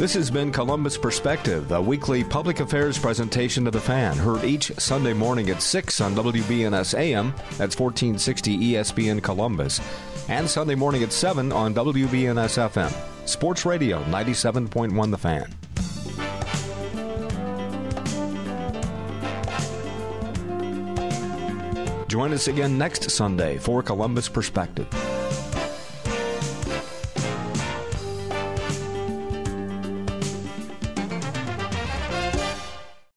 [0.03, 4.73] This has been Columbus Perspective, a weekly public affairs presentation of the fan, heard each
[4.81, 9.81] Sunday morning at 6 on WBNS AM, that's 1460 ESPN Columbus,
[10.29, 12.93] and Sunday morning at 7 on WBNS FM.
[13.29, 15.55] Sports Radio 97.1 The Fan.
[22.09, 24.87] Join us again next Sunday for Columbus Perspective.